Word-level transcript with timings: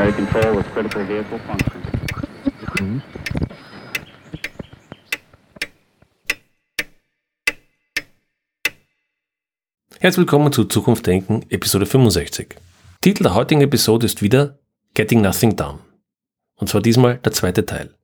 primary 0.00 0.12
control 0.12 0.56
with 0.56 0.66
critical 0.72 1.06
vehicle 1.06 1.38
function. 1.46 3.02
Herzlich 9.98 10.18
willkommen 10.18 10.52
zu 10.52 10.64
Zukunft 10.64 11.06
Denken, 11.06 11.44
Episode 11.50 11.84
65. 11.84 12.56
Titel 13.02 13.24
der 13.24 13.34
heutigen 13.34 13.60
Episode 13.60 14.06
ist 14.06 14.22
wieder 14.22 14.58
Getting 14.94 15.20
Nothing 15.20 15.56
Done. 15.56 15.80
Und 16.56 16.70
zwar 16.70 16.80
diesmal 16.80 17.18
der 17.18 17.32
zweite 17.32 17.66
Teil. 17.66 17.94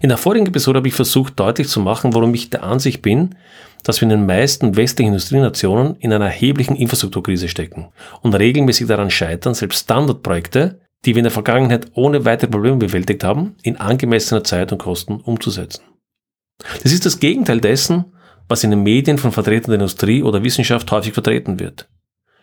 In 0.00 0.08
der 0.08 0.18
vorigen 0.18 0.46
Episode 0.46 0.78
habe 0.78 0.88
ich 0.88 0.94
versucht 0.94 1.38
deutlich 1.38 1.68
zu 1.68 1.78
machen, 1.78 2.12
warum 2.12 2.34
ich 2.34 2.50
der 2.50 2.64
Ansicht 2.64 3.02
bin, 3.02 3.36
dass 3.84 4.00
wir 4.00 4.06
in 4.06 4.10
den 4.10 4.26
meisten 4.26 4.74
westlichen 4.74 5.12
Industrienationen 5.12 5.94
in 6.00 6.12
einer 6.12 6.24
erheblichen 6.24 6.74
Infrastrukturkrise 6.74 7.48
stecken 7.48 7.86
und 8.22 8.34
regelmäßig 8.34 8.88
daran 8.88 9.12
scheitern, 9.12 9.54
selbst 9.54 9.84
Standardprojekte, 9.84 10.80
die 11.04 11.14
wir 11.14 11.20
in 11.20 11.24
der 11.24 11.32
Vergangenheit 11.32 11.90
ohne 11.94 12.24
weitere 12.24 12.50
Probleme 12.50 12.76
bewältigt 12.76 13.22
haben, 13.22 13.54
in 13.62 13.76
angemessener 13.76 14.44
Zeit 14.44 14.72
und 14.72 14.78
Kosten 14.78 15.20
umzusetzen. 15.20 15.82
Das 16.82 16.92
ist 16.92 17.06
das 17.06 17.20
Gegenteil 17.20 17.60
dessen, 17.60 18.06
was 18.48 18.64
in 18.64 18.70
den 18.70 18.82
Medien 18.82 19.18
von 19.18 19.32
Vertretern 19.32 19.70
der 19.70 19.80
Industrie 19.80 20.22
oder 20.22 20.42
Wissenschaft 20.42 20.90
häufig 20.90 21.12
vertreten 21.12 21.60
wird. 21.60 21.88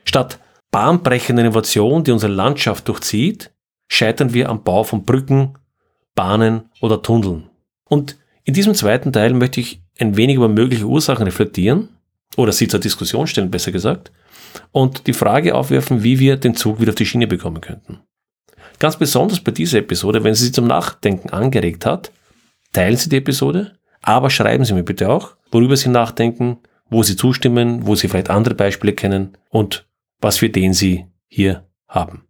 Statt 0.06 0.40
bahnbrechender 0.72 1.44
Innovation, 1.44 2.04
die 2.04 2.12
unsere 2.12 2.32
Landschaft 2.32 2.88
durchzieht, 2.88 3.52
scheitern 3.88 4.34
wir 4.34 4.50
am 4.50 4.64
Bau 4.64 4.84
von 4.84 5.06
Brücken, 5.06 5.54
Bahnen 6.16 6.70
oder 6.82 7.02
Tunneln. 7.02 7.50
Und 7.86 8.18
in 8.44 8.54
diesem 8.54 8.74
zweiten 8.74 9.14
Teil 9.14 9.34
möchte 9.34 9.60
ich 9.60 9.82
ein 10.00 10.18
wenig 10.18 10.36
über 10.36 10.50
mögliche 10.50 10.86
Ursachen 10.86 11.24
reflektieren 11.24 11.90
oder 12.36 12.52
sie 12.52 12.68
zur 12.68 12.80
Diskussion 12.80 13.28
stellen, 13.28 13.52
besser 13.52 13.72
gesagt, 13.72 14.12
und 14.72 15.08
die 15.08 15.14
Frage 15.14 15.56
aufwerfen, 15.56 16.04
wie 16.04 16.20
wir 16.20 16.38
den 16.38 16.56
Zug 16.56 16.80
wieder 16.80 16.90
auf 16.90 16.96
die 16.96 17.06
Schiene 17.06 17.28
bekommen 17.28 17.62
könnten. 17.62 18.02
Ganz 18.84 18.98
besonders 18.98 19.40
bei 19.40 19.54
dieser 19.54 19.80
Episode, 19.80 20.26
wenn 20.26 20.36
sie 20.36 20.44
Sie 20.44 20.52
zum 20.52 20.68
Nachdenken 20.68 21.30
angeregt 21.30 21.86
hat, 21.86 22.12
teilen 22.74 22.98
Sie 22.98 23.08
die 23.08 23.16
Episode, 23.16 23.78
aber 24.02 24.30
schreiben 24.30 24.66
Sie 24.66 24.74
mir 24.74 24.84
bitte 24.84 25.10
auch, 25.10 25.38
worüber 25.52 25.78
Sie 25.78 25.88
nachdenken, 25.88 26.58
wo 26.90 27.02
Sie 27.02 27.16
zustimmen, 27.16 27.88
wo 27.88 27.96
Sie 27.96 28.10
vielleicht 28.10 28.30
andere 28.30 28.56
Beispiele 28.56 28.92
kennen 28.92 29.38
und 29.48 29.88
was 30.20 30.40
für 30.40 30.50
den 30.50 30.74
Sie 30.74 31.06
hier 31.30 31.66
haben. 31.88 32.28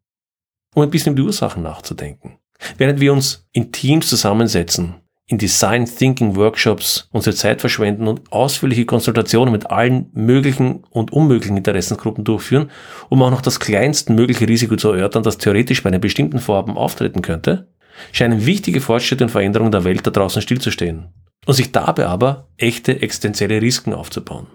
Um 0.76 0.84
ein 0.84 0.92
bisschen 0.92 1.14
über 1.14 1.24
die 1.24 1.26
Ursachen 1.26 1.64
nachzudenken. 1.64 2.38
Während 2.78 3.00
wir 3.00 3.14
uns 3.14 3.48
in 3.52 3.72
Teams 3.72 4.08
zusammensetzen, 4.08 4.94
in 5.28 5.38
Design 5.38 5.86
Thinking 5.86 6.36
Workshops 6.36 7.08
unsere 7.12 7.36
Zeit 7.36 7.62
verschwenden 7.62 8.08
und 8.08 8.32
ausführliche 8.32 8.86
Konsultationen 8.86 9.52
mit 9.52 9.72
allen 9.72 10.10
möglichen 10.14 10.84
und 10.90 11.14
unmöglichen 11.14 11.58
Interessensgruppen 11.58 12.24
durchführen, 12.24 12.70
um 13.10 13.22
auch 13.24 13.32
noch 13.32 13.42
das 13.42 13.60
kleinstmögliche 13.60 14.48
Risiko 14.48 14.76
zu 14.76 14.90
erörtern, 14.90 15.24
das 15.24 15.38
theoretisch 15.38 15.82
bei 15.82 15.90
einem 15.90 16.02
bestimmten 16.02 16.40
Vorhaben 16.40 16.78
auftreten 16.78 17.22
könnte, 17.22 17.70
scheinen 18.12 18.46
wichtige 18.46 18.82
Fortschritte 18.82 19.24
und 19.24 19.30
Veränderungen 19.30 19.72
der 19.72 19.86
Welt 19.86 20.06
da 20.06 20.12
draußen 20.12 20.42
stillzustehen 20.42 21.14
und 21.46 21.54
sich 21.54 21.72
dabei 21.72 22.08
aber 22.08 22.50
echte 22.58 23.02
existenzielle 23.02 23.62
Risiken 23.62 23.94
aufzubauen. 23.94 24.48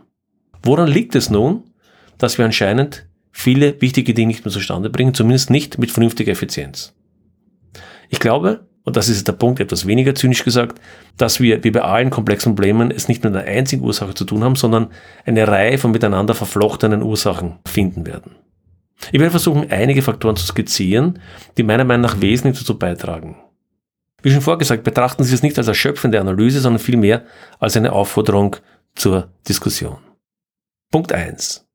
Woran 0.63 0.89
liegt 0.89 1.15
es 1.15 1.31
nun, 1.31 1.65
dass 2.19 2.37
wir 2.37 2.45
anscheinend 2.45 3.09
viele 3.31 3.81
wichtige 3.81 4.13
Dinge 4.13 4.29
nicht 4.29 4.45
mehr 4.45 4.53
zustande 4.53 4.91
bringen, 4.91 5.15
zumindest 5.15 5.51
nicht 5.51 5.79
mit 5.79 5.91
vernünftiger 5.91 6.33
Effizienz? 6.33 6.95
Ich 8.11 8.21
glaube, 8.21 8.68
und 8.89 8.97
das 8.97 9.09
ist 9.09 9.29
der 9.29 9.33
Punkt 9.33 9.61
etwas 9.61 9.87
weniger 9.87 10.15
zynisch 10.15 10.45
gesagt, 10.45 10.81
dass 11.17 11.41
wir 11.41 11.63
wie 11.63 11.71
bei 11.71 11.83
allen 11.83 12.11
komplexen 12.11 12.55
Problemen 12.55 12.91
es 12.91 13.07
nicht 13.07 13.23
mit 13.23 13.37
einer 13.37 13.45
einzigen 13.45 13.85
Ursache 13.85 14.15
zu 14.15 14.25
tun 14.25 14.43
haben, 14.43 14.57
sondern 14.57 14.89
eine 15.27 15.47
Reihe 15.47 15.79
von 15.79 15.91
miteinander 15.91 16.35
verflochtenen 16.35 17.03
Ursachen 17.03 17.59
finden 17.67 18.07
werden. 18.07 18.37
Ich 19.13 19.21
werde 19.21 19.31
versuchen, 19.31 19.71
einige 19.71 20.01
Faktoren 20.01 20.37
zu 20.37 20.47
skizzieren, 20.47 21.21
die 21.57 21.63
meiner 21.63 21.85
Meinung 21.85 22.03
nach 22.03 22.21
wesentlich 22.21 22.59
dazu 22.59 22.79
beitragen. 22.79 23.37
Wie 24.23 24.31
schon 24.31 24.41
vorgesagt, 24.41 24.85
betrachten 24.85 25.23
Sie 25.23 25.35
es 25.35 25.43
nicht 25.43 25.59
als 25.59 25.69
erschöpfende 25.69 26.21
Analyse, 26.21 26.61
sondern 26.61 26.81
vielmehr 26.81 27.25
als 27.61 27.77
eine 27.77 27.93
Aufforderung 27.93 28.57
zur 28.97 29.29
Diskussion. 29.47 29.99
Punkt 30.91 31.13
1. 31.13 31.69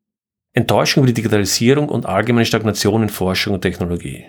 Enttäuschung 0.53 1.03
über 1.03 1.07
die 1.07 1.13
Digitalisierung 1.13 1.89
und 1.89 2.07
allgemeine 2.07 2.45
Stagnation 2.45 3.03
in 3.03 3.09
Forschung 3.09 3.53
und 3.53 3.61
Technologie. 3.61 4.25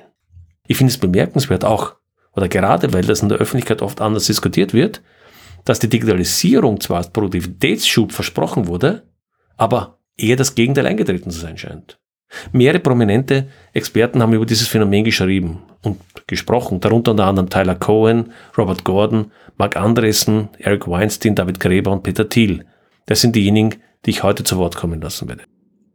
Ich 0.66 0.76
finde 0.76 0.92
es 0.92 0.98
bemerkenswert 0.98 1.64
auch, 1.64 1.96
oder 2.36 2.48
gerade 2.48 2.92
weil 2.92 3.02
das 3.02 3.22
in 3.22 3.28
der 3.28 3.38
Öffentlichkeit 3.38 3.82
oft 3.82 4.00
anders 4.00 4.26
diskutiert 4.26 4.74
wird, 4.74 5.02
dass 5.64 5.78
die 5.78 5.88
Digitalisierung 5.88 6.80
zwar 6.80 6.98
als 6.98 7.10
Produktivitätsschub 7.10 8.12
versprochen 8.12 8.66
wurde, 8.66 9.08
aber 9.56 9.98
eher 10.16 10.36
das 10.36 10.54
Gegenteil 10.54 10.86
eingetreten 10.86 11.30
zu 11.30 11.40
sein 11.40 11.56
scheint. 11.56 11.98
Mehrere 12.52 12.80
prominente 12.80 13.48
Experten 13.72 14.20
haben 14.20 14.32
über 14.32 14.46
dieses 14.46 14.66
Phänomen 14.66 15.04
geschrieben 15.04 15.62
und 15.82 16.00
gesprochen, 16.26 16.80
darunter 16.80 17.12
unter 17.12 17.26
anderem 17.26 17.50
Tyler 17.50 17.76
Cohen, 17.76 18.32
Robert 18.58 18.84
Gordon, 18.84 19.30
Mark 19.56 19.76
Andreessen, 19.76 20.48
Eric 20.58 20.88
Weinstein, 20.88 21.34
David 21.34 21.60
Gräber 21.60 21.92
und 21.92 22.02
Peter 22.02 22.28
Thiel. 22.28 22.64
Das 23.06 23.20
sind 23.20 23.36
diejenigen, 23.36 23.76
die 24.04 24.10
ich 24.10 24.22
heute 24.22 24.44
zu 24.44 24.58
Wort 24.58 24.76
kommen 24.76 25.00
lassen 25.00 25.28
werde. 25.28 25.44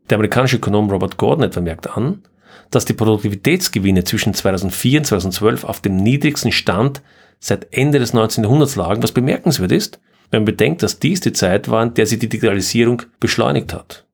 Der 0.10 0.16
amerikanische 0.16 0.58
Ökonom 0.58 0.90
Robert 0.90 1.18
Gordon 1.18 1.44
etwa 1.44 1.62
merkt 1.62 1.96
an, 1.96 2.24
dass 2.72 2.86
die 2.86 2.94
Produktivitätsgewinne 2.94 4.04
zwischen 4.04 4.34
2004 4.34 5.00
und 5.00 5.06
2012 5.06 5.64
auf 5.64 5.82
dem 5.82 5.98
niedrigsten 5.98 6.52
Stand 6.52 7.02
seit 7.40 7.74
Ende 7.74 8.00
des 8.00 8.14
19. 8.14 8.44
Jahrhunderts 8.44 8.76
lagen, 8.76 9.02
was 9.02 9.12
bemerkenswert 9.12 9.72
ist, 9.72 10.00
wenn 10.30 10.42
man 10.42 10.46
bedenkt, 10.46 10.84
dass 10.84 11.00
dies 11.00 11.22
die 11.22 11.34
Zeit 11.34 11.70
war, 11.70 11.84
in 11.84 11.94
der 11.94 12.06
sich 12.06 12.20
die 12.20 12.30
Digitalisierung 12.30 13.04
beschleunigt 13.20 13.74
hat. 13.74 14.06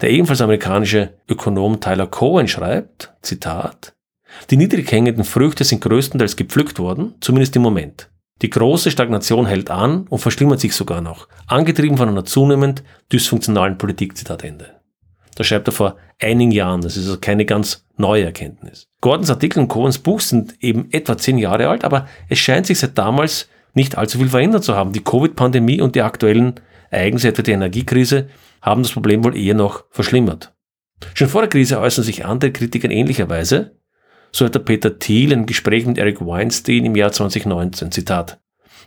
Der 0.00 0.10
ebenfalls 0.10 0.40
amerikanische 0.40 1.14
Ökonom 1.28 1.80
Tyler 1.80 2.06
Cohen 2.06 2.48
schreibt, 2.48 3.12
Zitat, 3.20 3.94
die 4.50 4.56
niedrig 4.56 4.90
hängenden 4.92 5.24
Früchte 5.24 5.64
sind 5.64 5.82
größtenteils 5.82 6.36
gepflückt 6.36 6.78
worden, 6.78 7.14
zumindest 7.20 7.56
im 7.56 7.62
Moment. 7.62 8.10
Die 8.42 8.50
große 8.50 8.92
Stagnation 8.92 9.46
hält 9.46 9.70
an 9.70 10.06
und 10.08 10.20
verschlimmert 10.20 10.60
sich 10.60 10.74
sogar 10.74 11.00
noch, 11.00 11.28
angetrieben 11.48 11.96
von 11.96 12.08
einer 12.08 12.24
zunehmend 12.24 12.84
dysfunktionalen 13.12 13.78
Politik, 13.78 14.16
Zitat 14.16 14.44
Ende. 14.44 14.77
Das 15.38 15.46
schreibt 15.46 15.68
er 15.68 15.72
vor 15.72 15.96
einigen 16.20 16.50
Jahren. 16.50 16.80
Das 16.80 16.96
ist 16.96 17.06
also 17.06 17.20
keine 17.20 17.44
ganz 17.44 17.86
neue 17.96 18.24
Erkenntnis. 18.24 18.88
Gordons 19.00 19.30
Artikel 19.30 19.60
und 19.60 19.68
Cohens 19.68 20.00
Buch 20.00 20.18
sind 20.20 20.56
eben 20.60 20.88
etwa 20.90 21.16
zehn 21.16 21.38
Jahre 21.38 21.68
alt, 21.68 21.84
aber 21.84 22.08
es 22.28 22.40
scheint 22.40 22.66
sich 22.66 22.80
seit 22.80 22.98
damals 22.98 23.48
nicht 23.72 23.96
allzu 23.96 24.18
viel 24.18 24.28
verändert 24.28 24.64
zu 24.64 24.74
haben. 24.74 24.92
Die 24.92 25.04
Covid-Pandemie 25.04 25.80
und 25.80 25.94
die 25.94 26.02
aktuellen 26.02 26.54
Ereignisse, 26.90 27.28
etwa 27.28 27.42
die 27.42 27.52
Energiekrise, 27.52 28.28
haben 28.62 28.82
das 28.82 28.90
Problem 28.90 29.22
wohl 29.22 29.36
eher 29.36 29.54
noch 29.54 29.84
verschlimmert. 29.90 30.56
Schon 31.14 31.28
vor 31.28 31.42
der 31.42 31.50
Krise 31.50 31.78
äußern 31.78 32.04
sich 32.04 32.26
andere 32.26 32.50
Kritiker 32.50 32.86
in 32.86 32.96
ähnlicher 32.96 33.28
Weise. 33.28 33.76
So 34.32 34.44
hat 34.44 34.56
der 34.56 34.60
Peter 34.60 34.98
Thiel 34.98 35.30
im 35.30 35.46
Gespräch 35.46 35.86
mit 35.86 35.98
Eric 35.98 36.20
Weinstein 36.20 36.84
im 36.84 36.96
Jahr 36.96 37.12
2019, 37.12 37.92
Zitat. 37.92 38.40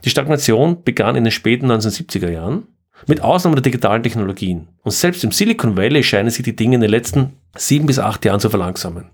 Die 0.03 0.09
Stagnation 0.09 0.84
begann 0.84 1.16
in 1.16 1.23
den 1.23 1.31
späten 1.31 1.72
1970er 1.72 2.29
Jahren 2.29 2.67
mit 3.07 3.22
Ausnahme 3.22 3.56
der 3.56 3.63
digitalen 3.63 4.03
Technologien. 4.03 4.67
Und 4.84 4.91
selbst 4.91 5.23
im 5.23 5.31
Silicon 5.31 5.78
Valley 5.78 6.03
scheinen 6.03 6.29
sich 6.29 6.44
die 6.44 6.56
Dinge 6.56 6.75
in 6.75 6.81
den 6.81 6.89
letzten 6.89 7.38
sieben 7.56 7.85
bis 7.85 8.00
acht 8.00 8.23
Jahren 8.25 8.39
zu 8.39 8.50
verlangsamen. 8.50 9.09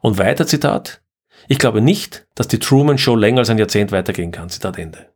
Und 0.00 0.18
weiter 0.18 0.46
Zitat. 0.46 1.02
Ich 1.48 1.58
glaube 1.58 1.80
nicht, 1.80 2.26
dass 2.34 2.48
die 2.48 2.58
Truman 2.58 2.98
Show 2.98 3.16
länger 3.16 3.40
als 3.40 3.50
ein 3.50 3.58
Jahrzehnt 3.58 3.92
weitergehen 3.92 4.32
kann. 4.32 4.48
Zitat 4.48 4.78
Ende. 4.78 5.10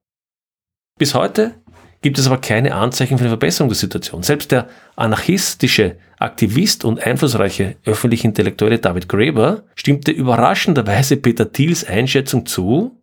Bis 0.98 1.14
heute 1.14 1.54
gibt 2.00 2.18
es 2.18 2.26
aber 2.26 2.38
keine 2.38 2.74
Anzeichen 2.74 3.18
für 3.18 3.24
eine 3.24 3.30
Verbesserung 3.30 3.68
der 3.68 3.76
Situation. 3.76 4.22
Selbst 4.22 4.52
der 4.52 4.68
anarchistische 4.96 5.96
Aktivist 6.18 6.84
und 6.84 7.00
einflussreiche 7.00 7.76
öffentliche 7.84 8.28
Intellektuelle 8.28 8.78
David 8.78 9.08
Graeber 9.08 9.64
stimmte 9.74 10.10
überraschenderweise 10.10 11.16
Peter 11.16 11.50
Thiels 11.50 11.84
Einschätzung 11.84 12.46
zu, 12.46 13.02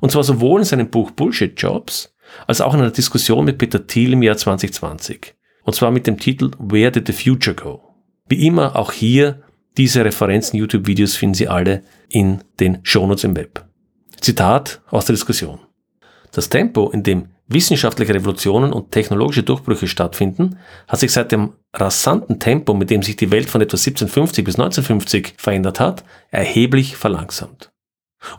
und 0.00 0.10
zwar 0.10 0.24
sowohl 0.24 0.60
in 0.60 0.66
seinem 0.66 0.90
Buch 0.90 1.10
Bullshit 1.10 1.60
Jobs 1.60 2.14
als 2.46 2.60
auch 2.60 2.74
in 2.74 2.80
einer 2.80 2.90
Diskussion 2.90 3.44
mit 3.44 3.58
Peter 3.58 3.86
Thiel 3.86 4.12
im 4.12 4.22
Jahr 4.22 4.36
2020. 4.36 5.34
Und 5.64 5.74
zwar 5.74 5.90
mit 5.90 6.06
dem 6.06 6.18
Titel 6.18 6.50
Where 6.58 6.92
did 6.92 7.06
the 7.06 7.12
future 7.12 7.54
go? 7.56 7.82
Wie 8.28 8.46
immer 8.46 8.76
auch 8.76 8.92
hier 8.92 9.42
diese 9.76 10.04
Referenzen 10.04 10.58
YouTube-Videos 10.58 11.16
finden 11.16 11.34
Sie 11.34 11.48
alle 11.48 11.82
in 12.08 12.42
den 12.60 12.78
Shownotes 12.82 13.24
im 13.24 13.36
Web. 13.36 13.64
Zitat 14.20 14.80
aus 14.90 15.04
der 15.04 15.14
Diskussion. 15.14 15.60
Das 16.32 16.48
Tempo, 16.48 16.90
in 16.90 17.02
dem 17.02 17.28
wissenschaftliche 17.48 18.14
Revolutionen 18.14 18.72
und 18.72 18.90
technologische 18.90 19.42
Durchbrüche 19.42 19.86
stattfinden, 19.86 20.58
hat 20.88 21.00
sich 21.00 21.12
seit 21.12 21.30
dem 21.30 21.52
rasanten 21.74 22.38
Tempo, 22.38 22.74
mit 22.74 22.90
dem 22.90 23.02
sich 23.02 23.16
die 23.16 23.30
Welt 23.30 23.48
von 23.48 23.60
etwa 23.60 23.76
1750 23.76 24.44
bis 24.44 24.54
1950 24.56 25.34
verändert 25.36 25.78
hat, 25.78 26.04
erheblich 26.30 26.96
verlangsamt. 26.96 27.70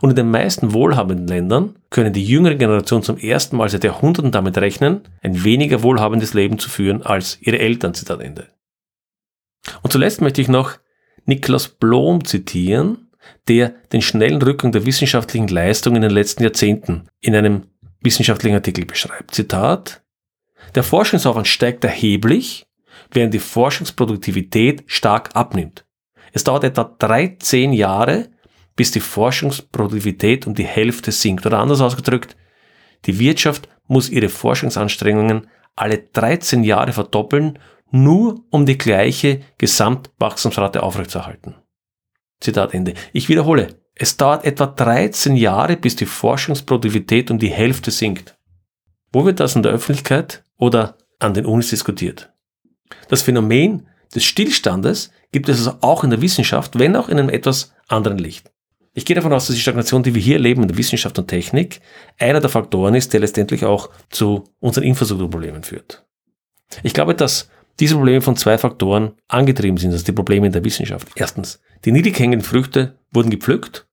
Und 0.00 0.10
in 0.10 0.16
den 0.16 0.30
meisten 0.30 0.72
wohlhabenden 0.72 1.26
Ländern 1.26 1.76
können 1.90 2.12
die 2.12 2.24
jüngere 2.24 2.54
Generation 2.54 3.02
zum 3.02 3.18
ersten 3.18 3.56
Mal 3.56 3.68
seit 3.68 3.84
Jahrhunderten 3.84 4.32
damit 4.32 4.58
rechnen, 4.58 5.02
ein 5.22 5.44
weniger 5.44 5.82
wohlhabendes 5.82 6.34
Leben 6.34 6.58
zu 6.58 6.68
führen 6.68 7.02
als 7.02 7.38
ihre 7.40 7.58
Eltern. 7.58 7.94
Zitat 7.94 8.20
Ende. 8.20 8.48
Und 9.82 9.92
zuletzt 9.92 10.20
möchte 10.20 10.40
ich 10.40 10.48
noch 10.48 10.78
Niklas 11.24 11.68
Blom 11.68 12.24
zitieren, 12.24 13.10
der 13.48 13.74
den 13.92 14.02
schnellen 14.02 14.40
Rückgang 14.40 14.72
der 14.72 14.86
wissenschaftlichen 14.86 15.48
Leistung 15.48 15.96
in 15.96 16.02
den 16.02 16.10
letzten 16.10 16.42
Jahrzehnten 16.42 17.08
in 17.20 17.34
einem 17.34 17.64
wissenschaftlichen 18.00 18.54
Artikel 18.54 18.84
beschreibt. 18.84 19.34
Zitat 19.34 20.02
Der 20.74 20.82
Forschungsaufwand 20.82 21.48
steigt 21.48 21.84
erheblich, 21.84 22.66
während 23.10 23.34
die 23.34 23.38
Forschungsproduktivität 23.38 24.84
stark 24.86 25.34
abnimmt. 25.34 25.84
Es 26.32 26.44
dauert 26.44 26.64
etwa 26.64 26.84
13 26.84 27.72
Jahre, 27.72 28.28
bis 28.78 28.92
die 28.92 29.00
Forschungsproduktivität 29.00 30.46
um 30.46 30.54
die 30.54 30.64
Hälfte 30.64 31.10
sinkt. 31.10 31.44
Oder 31.44 31.58
anders 31.58 31.80
ausgedrückt, 31.80 32.36
die 33.06 33.18
Wirtschaft 33.18 33.68
muss 33.88 34.08
ihre 34.08 34.28
Forschungsanstrengungen 34.28 35.48
alle 35.74 35.98
13 35.98 36.62
Jahre 36.62 36.92
verdoppeln, 36.92 37.58
nur 37.90 38.44
um 38.50 38.66
die 38.66 38.78
gleiche 38.78 39.40
Gesamtwachstumsrate 39.58 40.84
aufrechtzuerhalten. 40.84 41.56
Zitat 42.40 42.72
Ende. 42.72 42.94
Ich 43.12 43.28
wiederhole, 43.28 43.80
es 43.96 44.16
dauert 44.16 44.44
etwa 44.44 44.66
13 44.66 45.34
Jahre, 45.34 45.76
bis 45.76 45.96
die 45.96 46.06
Forschungsproduktivität 46.06 47.32
um 47.32 47.40
die 47.40 47.50
Hälfte 47.50 47.90
sinkt. 47.90 48.38
Wo 49.12 49.24
wird 49.24 49.40
das 49.40 49.56
in 49.56 49.64
der 49.64 49.72
Öffentlichkeit 49.72 50.44
oder 50.56 50.98
an 51.18 51.34
den 51.34 51.46
Unis 51.46 51.70
diskutiert? 51.70 52.32
Das 53.08 53.22
Phänomen 53.22 53.88
des 54.14 54.24
Stillstandes 54.24 55.10
gibt 55.32 55.48
es 55.48 55.66
also 55.66 55.78
auch 55.80 56.04
in 56.04 56.10
der 56.10 56.22
Wissenschaft, 56.22 56.78
wenn 56.78 56.94
auch 56.94 57.08
in 57.08 57.18
einem 57.18 57.28
etwas 57.28 57.74
anderen 57.88 58.18
Licht. 58.18 58.52
Ich 58.98 59.04
gehe 59.04 59.14
davon 59.14 59.32
aus, 59.32 59.46
dass 59.46 59.54
die 59.54 59.62
Stagnation, 59.62 60.02
die 60.02 60.12
wir 60.12 60.20
hier 60.20 60.34
erleben 60.34 60.62
in 60.62 60.66
der 60.66 60.76
Wissenschaft 60.76 61.16
und 61.20 61.28
Technik, 61.28 61.80
einer 62.18 62.40
der 62.40 62.50
Faktoren 62.50 62.96
ist, 62.96 63.12
der 63.12 63.20
letztendlich 63.20 63.64
auch 63.64 63.90
zu 64.10 64.42
unseren 64.58 64.82
Infrastrukturproblemen 64.82 65.62
führt. 65.62 66.04
Ich 66.82 66.94
glaube, 66.94 67.14
dass 67.14 67.48
diese 67.78 67.94
Probleme 67.94 68.20
von 68.22 68.34
zwei 68.34 68.58
Faktoren 68.58 69.12
angetrieben 69.28 69.76
sind, 69.76 69.92
also 69.92 70.04
die 70.04 70.10
Probleme 70.10 70.48
in 70.48 70.52
der 70.52 70.64
Wissenschaft. 70.64 71.06
Erstens, 71.14 71.60
die 71.84 71.92
niedrig 71.92 72.18
hängenden 72.18 72.40
Früchte 72.40 72.98
wurden 73.12 73.30
gepflückt 73.30 73.86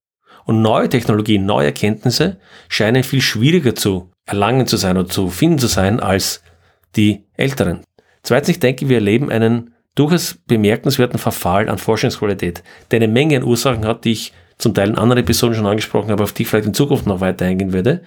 und 0.44 0.60
neue 0.60 0.88
Technologien, 0.88 1.46
neue 1.46 1.66
Erkenntnisse 1.66 2.40
scheinen 2.68 3.04
viel 3.04 3.20
schwieriger 3.20 3.76
zu 3.76 4.10
erlangen 4.24 4.66
zu 4.66 4.76
sein 4.76 4.98
oder 4.98 5.08
zu 5.08 5.30
finden 5.30 5.60
zu 5.60 5.68
sein 5.68 6.00
als 6.00 6.42
die 6.96 7.26
älteren. 7.36 7.84
Zweitens, 8.24 8.48
ich 8.48 8.58
denke, 8.58 8.88
wir 8.88 8.96
erleben 8.96 9.30
einen 9.30 9.72
durchaus 9.94 10.36
bemerkenswerten 10.48 11.20
Verfall 11.20 11.68
an 11.68 11.78
Forschungsqualität, 11.78 12.64
der 12.90 12.96
eine 12.96 13.06
Menge 13.06 13.36
an 13.36 13.44
Ursachen 13.44 13.86
hat, 13.86 14.04
die 14.04 14.10
ich 14.10 14.32
zum 14.58 14.74
Teil 14.74 14.90
in 14.90 14.96
anderen 14.96 15.22
Episoden 15.22 15.54
schon 15.54 15.66
angesprochen 15.66 16.10
habe, 16.10 16.22
auf 16.22 16.32
die 16.32 16.42
ich 16.42 16.48
vielleicht 16.48 16.66
in 16.66 16.74
Zukunft 16.74 17.06
noch 17.06 17.20
weiter 17.20 17.44
eingehen 17.44 17.72
werde. 17.72 18.02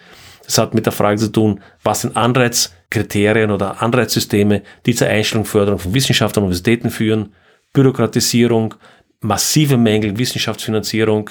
Das 0.46 0.58
hat 0.58 0.74
mit 0.74 0.86
der 0.86 0.94
Frage 0.94 1.18
zu 1.18 1.32
tun, 1.32 1.62
was 1.84 2.02
sind 2.02 2.18
Anreizkriterien 2.18 3.52
oder 3.52 3.84
Anreizsysteme, 3.84 4.64
die 4.86 4.96
zur 4.96 5.08
Einstellung, 5.08 5.46
Förderung 5.46 5.80
von 5.80 5.94
Wissenschaft 5.94 6.38
und 6.38 6.44
Universitäten 6.44 6.90
führen, 6.90 7.34
Bürokratisierung, 7.74 8.74
massive 9.22 9.78
Mängel 9.78 10.18
Wissenschaftsfinanzierung 10.18 11.30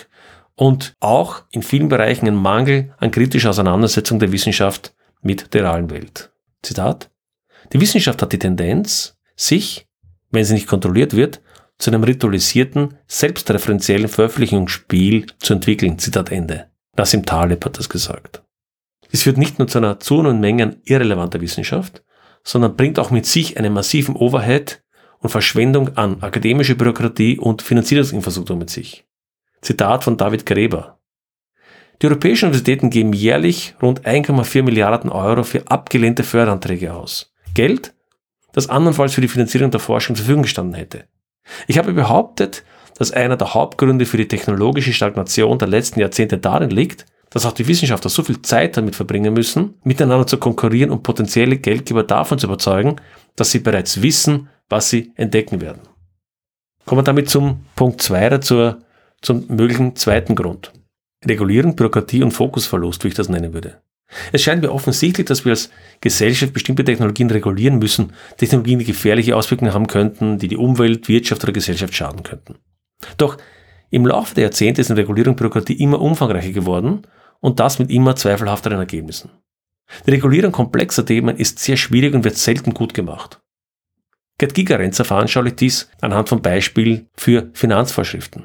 und 0.54 0.94
auch 1.00 1.42
in 1.50 1.62
vielen 1.62 1.88
Bereichen 1.88 2.28
ein 2.28 2.34
Mangel 2.34 2.94
an 2.98 3.10
kritischer 3.10 3.50
Auseinandersetzung 3.50 4.18
der 4.18 4.30
Wissenschaft 4.32 4.94
mit 5.20 5.52
der 5.54 5.64
realen 5.64 5.90
Welt. 5.90 6.30
Zitat. 6.62 7.10
Die 7.72 7.80
Wissenschaft 7.80 8.22
hat 8.22 8.32
die 8.32 8.38
Tendenz, 8.38 9.16
sich, 9.36 9.88
wenn 10.30 10.44
sie 10.44 10.54
nicht 10.54 10.66
kontrolliert 10.66 11.14
wird, 11.14 11.40
zu 11.78 11.90
einem 11.90 12.02
ritualisierten, 12.02 12.94
selbstreferenziellen 13.06 14.08
Veröffentlichungsspiel 14.08 15.26
zu 15.38 15.54
entwickeln. 15.54 15.98
Zitat 15.98 16.30
Ende. 16.30 16.66
Nassim 16.96 17.24
Taleb 17.24 17.64
hat 17.64 17.78
das 17.78 17.88
gesagt. 17.88 18.42
Dies 19.12 19.22
führt 19.22 19.38
nicht 19.38 19.58
nur 19.58 19.68
zu 19.68 19.78
einer 19.78 20.00
zunehmenden 20.00 20.40
Menge 20.40 20.62
an 20.64 20.76
irrelevanter 20.84 21.40
Wissenschaft, 21.40 22.02
sondern 22.42 22.76
bringt 22.76 22.98
auch 22.98 23.10
mit 23.10 23.26
sich 23.26 23.56
einen 23.56 23.72
massiven 23.72 24.16
Overhead 24.16 24.82
und 25.20 25.30
Verschwendung 25.30 25.96
an 25.96 26.22
akademische 26.22 26.74
Bürokratie 26.74 27.38
und 27.38 27.62
Finanzierungsinfrastruktur 27.62 28.56
mit 28.56 28.70
sich. 28.70 29.06
Zitat 29.62 30.04
von 30.04 30.16
David 30.16 30.46
Gräber. 30.46 30.98
Die 32.00 32.06
europäischen 32.06 32.46
Universitäten 32.46 32.90
geben 32.90 33.12
jährlich 33.12 33.74
rund 33.82 34.06
1,4 34.06 34.62
Milliarden 34.62 35.10
Euro 35.10 35.42
für 35.42 35.68
abgelehnte 35.68 36.22
Förderanträge 36.22 36.94
aus. 36.94 37.32
Geld, 37.54 37.94
das 38.52 38.68
andernfalls 38.68 39.14
für 39.14 39.20
die 39.20 39.28
Finanzierung 39.28 39.70
der 39.70 39.80
Forschung 39.80 40.14
zur 40.14 40.24
Verfügung 40.24 40.42
gestanden 40.42 40.74
hätte. 40.74 41.08
Ich 41.66 41.78
habe 41.78 41.92
behauptet, 41.92 42.64
dass 42.98 43.12
einer 43.12 43.36
der 43.36 43.54
Hauptgründe 43.54 44.06
für 44.06 44.16
die 44.16 44.28
technologische 44.28 44.92
Stagnation 44.92 45.58
der 45.58 45.68
letzten 45.68 46.00
Jahrzehnte 46.00 46.38
darin 46.38 46.70
liegt, 46.70 47.06
dass 47.30 47.46
auch 47.46 47.52
die 47.52 47.68
Wissenschaftler 47.68 48.10
so 48.10 48.22
viel 48.22 48.42
Zeit 48.42 48.76
damit 48.76 48.96
verbringen 48.96 49.34
müssen, 49.34 49.74
miteinander 49.84 50.26
zu 50.26 50.38
konkurrieren 50.38 50.90
und 50.90 51.02
potenzielle 51.02 51.58
Geldgeber 51.58 52.02
davon 52.02 52.38
zu 52.38 52.46
überzeugen, 52.46 52.96
dass 53.36 53.50
sie 53.50 53.60
bereits 53.60 54.02
wissen, 54.02 54.48
was 54.68 54.90
sie 54.90 55.12
entdecken 55.16 55.60
werden. 55.60 55.82
Kommen 56.84 57.00
wir 57.00 57.04
damit 57.04 57.28
zum 57.28 57.66
Punkt 57.76 58.00
2 58.02 58.38
zur, 58.38 58.78
zum 59.20 59.44
möglichen 59.48 59.94
zweiten 59.94 60.34
Grund. 60.34 60.72
Regulierung, 61.24 61.76
Bürokratie 61.76 62.22
und 62.22 62.30
Fokusverlust, 62.30 63.04
wie 63.04 63.08
ich 63.08 63.14
das 63.14 63.28
nennen 63.28 63.52
würde. 63.52 63.82
Es 64.32 64.42
scheint 64.42 64.62
mir 64.62 64.72
offensichtlich, 64.72 65.26
dass 65.26 65.44
wir 65.44 65.52
als 65.52 65.70
Gesellschaft 66.00 66.52
bestimmte 66.52 66.84
Technologien 66.84 67.30
regulieren 67.30 67.78
müssen, 67.78 68.12
Technologien, 68.36 68.78
die 68.78 68.86
gefährliche 68.86 69.36
Auswirkungen 69.36 69.74
haben 69.74 69.86
könnten, 69.86 70.38
die 70.38 70.48
die 70.48 70.56
Umwelt, 70.56 71.08
Wirtschaft 71.08 71.42
oder 71.44 71.52
Gesellschaft 71.52 71.94
schaden 71.94 72.22
könnten. 72.22 72.56
Doch 73.18 73.36
im 73.90 74.06
Laufe 74.06 74.34
der 74.34 74.44
Jahrzehnte 74.44 74.80
ist 74.80 74.90
eine 74.90 75.00
Regulierung 75.00 75.32
und 75.32 75.38
Bürokratie 75.38 75.74
immer 75.74 76.00
umfangreicher 76.00 76.52
geworden 76.52 77.02
und 77.40 77.60
das 77.60 77.78
mit 77.78 77.90
immer 77.90 78.16
zweifelhafteren 78.16 78.78
Ergebnissen. 78.78 79.30
Die 80.06 80.10
Regulierung 80.10 80.52
komplexer 80.52 81.04
Themen 81.04 81.36
ist 81.36 81.58
sehr 81.58 81.76
schwierig 81.76 82.14
und 82.14 82.24
wird 82.24 82.36
selten 82.36 82.74
gut 82.74 82.92
gemacht. 82.92 83.40
Gerd 84.38 84.54
Gigerenzer 84.54 85.04
veranschaulicht 85.04 85.60
dies 85.60 85.90
anhand 86.00 86.28
von 86.28 86.42
Beispielen 86.42 87.08
für 87.14 87.50
Finanzvorschriften. 87.54 88.44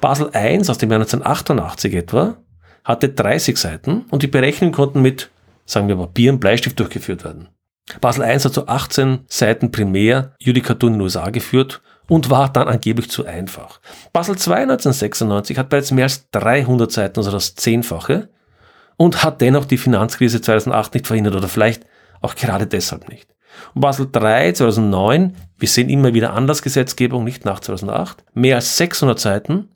Basel 0.00 0.30
I 0.34 0.58
aus 0.58 0.78
dem 0.78 0.90
Jahr 0.90 1.00
1988 1.00 1.94
etwa 1.94 2.42
hatte 2.86 3.08
30 3.08 3.56
Seiten 3.58 4.04
und 4.10 4.22
die 4.22 4.28
Berechnungen 4.28 4.72
konnten 4.72 5.02
mit, 5.02 5.30
sagen 5.66 5.88
wir 5.88 5.96
Papier 5.96 6.32
und 6.32 6.38
Bleistift 6.38 6.78
durchgeführt 6.78 7.24
werden. 7.24 7.48
Basel 8.00 8.24
I 8.24 8.38
hat 8.38 8.40
zu 8.40 8.68
18 8.68 9.20
Seiten 9.26 9.72
primär 9.72 10.34
Judikatur 10.38 10.88
in 10.88 10.94
den 10.94 11.02
USA 11.02 11.30
geführt 11.30 11.82
und 12.08 12.30
war 12.30 12.52
dann 12.52 12.68
angeblich 12.68 13.10
zu 13.10 13.26
einfach. 13.26 13.80
Basel 14.12 14.36
II 14.36 14.62
1996 14.62 15.58
hat 15.58 15.68
bereits 15.68 15.90
mehr 15.90 16.04
als 16.04 16.30
300 16.30 16.90
Seiten, 16.90 17.18
also 17.18 17.32
das 17.32 17.56
Zehnfache, 17.56 18.28
und 18.96 19.24
hat 19.24 19.40
dennoch 19.40 19.64
die 19.64 19.78
Finanzkrise 19.78 20.40
2008 20.40 20.94
nicht 20.94 21.06
verhindert 21.08 21.34
oder 21.34 21.48
vielleicht 21.48 21.84
auch 22.22 22.36
gerade 22.36 22.68
deshalb 22.68 23.08
nicht. 23.08 23.34
Und 23.74 23.80
Basel 23.80 24.08
III 24.14 24.54
2009, 24.54 25.34
wir 25.58 25.68
sehen 25.68 25.88
immer 25.88 26.14
wieder 26.14 26.34
Anlassgesetzgebung, 26.34 27.24
nicht 27.24 27.44
nach 27.44 27.58
2008, 27.58 28.24
mehr 28.34 28.56
als 28.56 28.76
600 28.76 29.18
Seiten, 29.18 29.75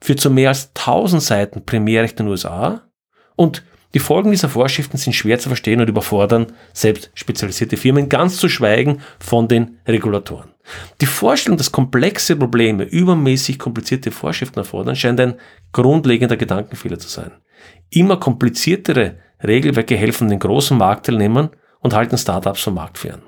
führt 0.00 0.20
zu 0.20 0.30
mehr 0.30 0.48
als 0.48 0.70
1000 0.76 1.22
Seiten 1.22 1.64
Primärrecht 1.64 2.18
in 2.18 2.26
den 2.26 2.30
USA 2.30 2.82
und 3.36 3.62
die 3.92 3.98
Folgen 3.98 4.30
dieser 4.30 4.48
Vorschriften 4.48 4.98
sind 4.98 5.14
schwer 5.14 5.38
zu 5.40 5.48
verstehen 5.48 5.80
und 5.80 5.88
überfordern 5.88 6.52
selbst 6.72 7.10
spezialisierte 7.14 7.76
Firmen, 7.76 8.08
ganz 8.08 8.36
zu 8.36 8.48
schweigen 8.48 9.00
von 9.18 9.48
den 9.48 9.78
Regulatoren. 9.86 10.50
Die 11.00 11.06
Vorstellung, 11.06 11.58
dass 11.58 11.72
komplexe 11.72 12.36
Probleme 12.36 12.84
übermäßig 12.84 13.58
komplizierte 13.58 14.12
Vorschriften 14.12 14.60
erfordern, 14.60 14.94
scheint 14.94 15.18
ein 15.18 15.34
grundlegender 15.72 16.36
Gedankenfehler 16.36 17.00
zu 17.00 17.08
sein. 17.08 17.32
Immer 17.90 18.18
kompliziertere 18.18 19.16
Regelwerke 19.42 19.96
helfen 19.96 20.28
den 20.28 20.38
großen 20.38 20.78
Marktteilnehmern 20.78 21.50
und 21.80 21.94
halten 21.94 22.16
Startups 22.16 22.62
vom 22.62 22.74
Markt 22.74 22.98
fern. 22.98 23.22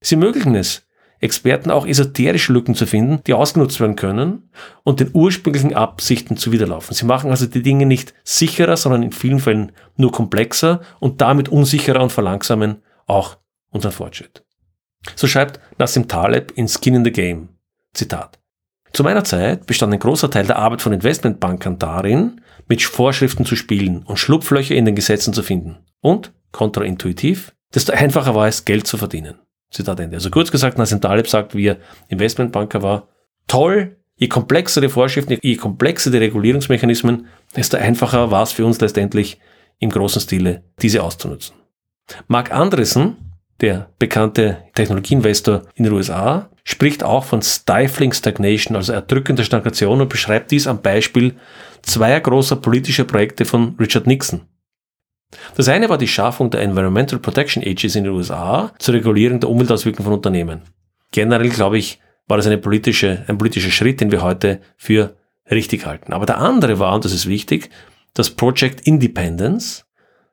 Sie 0.00 0.14
ermöglichen 0.14 0.54
es, 0.54 0.85
Experten 1.20 1.70
auch 1.70 1.86
esoterische 1.86 2.52
Lücken 2.52 2.74
zu 2.74 2.86
finden, 2.86 3.20
die 3.26 3.34
ausgenutzt 3.34 3.80
werden 3.80 3.96
können 3.96 4.50
und 4.84 5.00
den 5.00 5.10
ursprünglichen 5.12 5.74
Absichten 5.74 6.36
zuwiderlaufen. 6.36 6.94
Sie 6.94 7.06
machen 7.06 7.30
also 7.30 7.46
die 7.46 7.62
Dinge 7.62 7.86
nicht 7.86 8.14
sicherer, 8.24 8.76
sondern 8.76 9.02
in 9.02 9.12
vielen 9.12 9.40
Fällen 9.40 9.72
nur 9.96 10.12
komplexer 10.12 10.80
und 11.00 11.20
damit 11.20 11.48
unsicherer 11.48 12.02
und 12.02 12.12
verlangsamen 12.12 12.82
auch 13.06 13.38
unseren 13.70 13.92
Fortschritt. 13.92 14.44
So 15.14 15.26
schreibt 15.26 15.60
Nassim 15.78 16.08
Taleb 16.08 16.52
in 16.56 16.68
Skin 16.68 16.96
in 16.96 17.04
the 17.04 17.12
Game. 17.12 17.48
Zitat. 17.94 18.38
Zu 18.92 19.02
meiner 19.02 19.24
Zeit 19.24 19.66
bestand 19.66 19.92
ein 19.92 19.98
großer 19.98 20.30
Teil 20.30 20.46
der 20.46 20.58
Arbeit 20.58 20.82
von 20.82 20.92
Investmentbankern 20.92 21.78
darin, 21.78 22.40
mit 22.68 22.82
Vorschriften 22.82 23.44
zu 23.44 23.56
spielen 23.56 24.02
und 24.04 24.18
Schlupflöcher 24.18 24.74
in 24.74 24.84
den 24.84 24.94
Gesetzen 24.94 25.32
zu 25.32 25.42
finden. 25.42 25.78
Und, 26.00 26.32
kontraintuitiv, 26.52 27.54
desto 27.74 27.92
einfacher 27.92 28.34
war 28.34 28.48
es, 28.48 28.64
Geld 28.64 28.86
zu 28.86 28.96
verdienen. 28.96 29.38
Zitat 29.70 30.00
Ende. 30.00 30.16
Also 30.16 30.30
kurz 30.30 30.50
gesagt, 30.50 30.78
Nassim 30.78 31.00
Taleb 31.00 31.28
sagt, 31.28 31.54
wie 31.54 31.68
er 31.68 31.78
Investmentbanker 32.08 32.82
war, 32.82 33.08
toll, 33.46 33.96
je 34.16 34.28
komplexer 34.28 34.80
die 34.80 34.88
Vorschriften, 34.88 35.38
je 35.42 35.56
komplexer 35.56 36.10
die 36.10 36.18
Regulierungsmechanismen, 36.18 37.26
desto 37.54 37.76
einfacher 37.76 38.30
war 38.30 38.42
es 38.42 38.52
für 38.52 38.64
uns 38.64 38.80
letztendlich 38.80 39.38
im 39.78 39.90
großen 39.90 40.22
Stile, 40.22 40.62
diese 40.80 41.02
auszunutzen. 41.02 41.54
Mark 42.28 42.52
Andressen, 42.52 43.16
der 43.60 43.90
bekannte 43.98 44.58
Technologieinvestor 44.74 45.62
in 45.74 45.84
den 45.84 45.92
USA, 45.92 46.50
spricht 46.64 47.04
auch 47.04 47.24
von 47.24 47.42
Stifling 47.42 48.12
Stagnation, 48.12 48.76
also 48.76 48.92
erdrückender 48.92 49.44
Stagnation 49.44 50.00
und 50.00 50.08
beschreibt 50.08 50.50
dies 50.50 50.66
am 50.66 50.82
Beispiel 50.82 51.36
zweier 51.82 52.20
großer 52.20 52.56
politischer 52.56 53.04
Projekte 53.04 53.44
von 53.44 53.76
Richard 53.78 54.06
Nixon. 54.06 54.42
Das 55.54 55.68
eine 55.68 55.88
war 55.88 55.98
die 55.98 56.08
Schaffung 56.08 56.50
der 56.50 56.62
Environmental 56.62 57.18
Protection 57.18 57.62
Agency 57.62 57.98
in 57.98 58.04
den 58.04 58.12
USA 58.12 58.72
zur 58.78 58.94
Regulierung 58.94 59.40
der 59.40 59.50
Umweltauswirkungen 59.50 60.04
von 60.04 60.14
Unternehmen. 60.14 60.62
Generell, 61.12 61.48
glaube 61.48 61.78
ich, 61.78 62.00
war 62.28 62.36
das 62.36 62.46
eine 62.46 62.58
politische, 62.58 63.24
ein 63.26 63.38
politischer 63.38 63.70
Schritt, 63.70 64.00
den 64.00 64.10
wir 64.10 64.22
heute 64.22 64.60
für 64.76 65.16
richtig 65.50 65.86
halten. 65.86 66.12
Aber 66.12 66.26
der 66.26 66.38
andere 66.38 66.78
war, 66.78 66.94
und 66.94 67.04
das 67.04 67.12
ist 67.12 67.28
wichtig, 67.28 67.70
das 68.14 68.30
Project 68.30 68.86
Independence, 68.86 69.84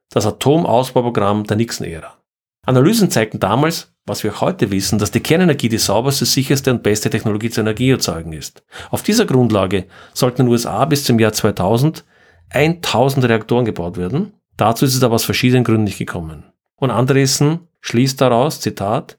das 0.10 0.26
Atomausbauprogramm 0.26 1.46
der 1.46 1.58
Nixon-Ära. 1.58 2.18
Analysen 2.66 3.12
zeigten 3.12 3.40
damals, 3.40 3.94
was 4.06 4.24
wir 4.24 4.42
heute 4.42 4.72
wissen, 4.72 5.00
dass 5.00 5.12
die 5.12 5.20
Kernenergie 5.20 5.70
die 5.70 5.78
sauberste, 5.78 6.26
sicherste 6.26 6.72
und 6.72 6.84
beste 6.84 7.10
Technologie 7.10 7.50
zur 7.50 7.62
Energieerzeugung 7.62 8.34
ist. 8.34 8.64
Auf 8.90 9.04
dieser 9.04 9.26
Grundlage 9.26 9.86
sollten 10.14 10.42
in 10.42 10.48
den 10.48 10.52
USA 10.52 10.86
bis 10.86 11.04
zum 11.04 11.20
Jahr 11.20 11.34
2000 11.34 12.06
1000 12.50 13.28
Reaktoren 13.28 13.66
gebaut 13.66 13.98
werden. 13.98 14.34
Dazu 14.58 14.86
ist 14.86 14.96
es 14.96 15.04
aber 15.04 15.16
aus 15.16 15.26
verschiedenen 15.26 15.64
Gründen 15.64 15.86
nicht 15.86 15.98
gekommen. 15.98 16.44
Und 16.76 16.92
Andresen 16.92 17.68
schließt 17.82 18.20
daraus, 18.22 18.60
Zitat, 18.60 19.18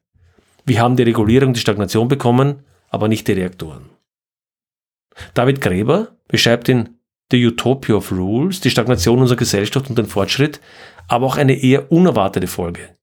wir 0.65 0.81
haben 0.81 0.97
die 0.97 1.03
Regulierung, 1.03 1.53
die 1.53 1.61
Stagnation 1.61 2.09
bekommen, 2.09 2.61
aber 2.89 3.09
nicht 3.09 3.29
die 3.29 3.33
Reaktoren. 3.33 3.91
David 5.35 5.61
Gräber 5.61 6.17
beschreibt 6.29 6.69
in 6.69 6.99
The 7.31 7.47
Utopia 7.47 7.97
of 7.97 8.13
Rules 8.13 8.61
die 8.61 8.71
Stagnation 8.71 9.21
unserer 9.21 9.39
Gesellschaft 9.39 9.89
und 9.89 9.99
den 9.99 10.07
Fortschritt, 10.07 10.61
aber 11.09 11.27
auch 11.27 11.37
eine 11.37 11.55
eher 11.55 11.91
unerwartete 11.91 12.47
Folge. 12.47 12.97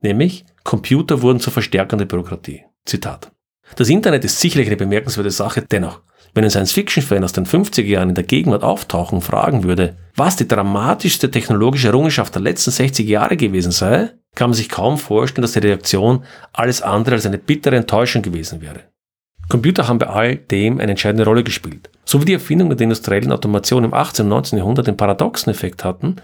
Nämlich, 0.00 0.44
Computer 0.64 1.22
wurden 1.22 1.40
zur 1.40 1.52
Verstärkung 1.52 1.98
der 1.98 2.06
Bürokratie. 2.06 2.64
Zitat. 2.84 3.32
Das 3.76 3.88
Internet 3.88 4.24
ist 4.24 4.40
sicherlich 4.40 4.68
eine 4.68 4.76
bemerkenswerte 4.76 5.30
Sache, 5.30 5.62
dennoch, 5.62 6.02
wenn 6.34 6.44
ein 6.44 6.50
Science-Fiction-Fan 6.50 7.24
aus 7.24 7.32
den 7.32 7.46
50er 7.46 7.82
Jahren 7.82 8.10
in 8.10 8.14
der 8.14 8.24
Gegenwart 8.24 8.62
auftauchen 8.62 9.16
und 9.16 9.22
fragen 9.22 9.64
würde, 9.64 9.96
was 10.16 10.36
die 10.36 10.48
dramatischste 10.48 11.30
technologische 11.30 11.88
Errungenschaft 11.88 12.34
der 12.34 12.42
letzten 12.42 12.70
60 12.70 13.06
Jahre 13.06 13.36
gewesen 13.36 13.72
sei, 13.72 14.10
kann 14.34 14.50
man 14.50 14.54
sich 14.54 14.68
kaum 14.68 14.98
vorstellen, 14.98 15.42
dass 15.42 15.52
die 15.52 15.58
Reaktion 15.58 16.24
alles 16.52 16.80
andere 16.80 17.16
als 17.16 17.26
eine 17.26 17.38
bittere 17.38 17.76
Enttäuschung 17.76 18.22
gewesen 18.22 18.62
wäre. 18.62 18.80
Computer 19.48 19.88
haben 19.88 19.98
bei 19.98 20.06
all 20.06 20.36
dem 20.36 20.80
eine 20.80 20.92
entscheidende 20.92 21.26
Rolle 21.26 21.44
gespielt. 21.44 21.90
So 22.04 22.20
wie 22.20 22.24
die 22.24 22.32
Erfindung 22.32 22.70
der 22.70 22.80
industriellen 22.80 23.32
Automation 23.32 23.84
im 23.84 23.92
18. 23.92 24.24
und 24.24 24.30
19. 24.30 24.58
Jahrhundert 24.58 24.86
den 24.86 24.96
paradoxen 24.96 25.50
Effekt 25.50 25.84
hatten, 25.84 26.16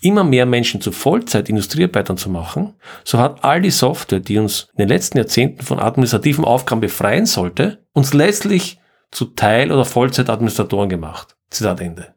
immer 0.00 0.22
mehr 0.22 0.46
Menschen 0.46 0.80
zu 0.80 0.92
Vollzeit-Industriearbeitern 0.92 2.16
zu 2.16 2.30
machen, 2.30 2.74
so 3.02 3.18
hat 3.18 3.42
all 3.42 3.60
die 3.60 3.70
Software, 3.70 4.20
die 4.20 4.38
uns 4.38 4.68
in 4.74 4.78
den 4.78 4.88
letzten 4.88 5.18
Jahrzehnten 5.18 5.62
von 5.62 5.80
administrativen 5.80 6.44
Aufgaben 6.44 6.80
befreien 6.80 7.26
sollte, 7.26 7.78
uns 7.92 8.14
letztlich 8.14 8.78
zu 9.10 9.26
Teil- 9.26 9.72
oder 9.72 9.84
Vollzeit-Administratoren 9.84 10.88
gemacht. 10.88 11.36
Zitat 11.50 11.80
Ende. 11.80 12.14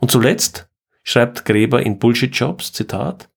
Und 0.00 0.10
zuletzt 0.10 0.68
schreibt 1.02 1.44
Gräber 1.44 1.82
in 1.82 1.98
Bullshit 1.98 2.34
Jobs, 2.34 2.72
Zitat, 2.72 3.28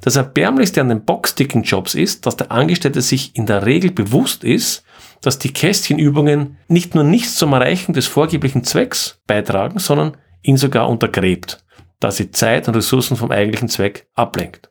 das 0.00 0.16
Erbärmlichste 0.16 0.80
an 0.80 0.88
den 0.88 1.04
Boxticking-Jobs 1.04 1.94
ist, 1.94 2.26
dass 2.26 2.36
der 2.36 2.52
Angestellte 2.52 3.00
sich 3.00 3.36
in 3.36 3.46
der 3.46 3.64
Regel 3.64 3.90
bewusst 3.90 4.44
ist, 4.44 4.84
dass 5.22 5.38
die 5.38 5.52
Kästchenübungen 5.52 6.58
nicht 6.68 6.94
nur 6.94 7.04
nichts 7.04 7.36
zum 7.36 7.52
Erreichen 7.52 7.94
des 7.94 8.06
vorgeblichen 8.06 8.64
Zwecks 8.64 9.22
beitragen, 9.26 9.78
sondern 9.78 10.16
ihn 10.42 10.56
sogar 10.56 10.88
untergräbt 10.88 11.64
da 12.04 12.10
sie 12.10 12.30
Zeit 12.30 12.68
und 12.68 12.76
Ressourcen 12.76 13.16
vom 13.16 13.30
eigentlichen 13.30 13.70
Zweck 13.70 14.10
ablenkt. 14.14 14.68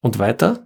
Und 0.00 0.20
weiter? 0.20 0.65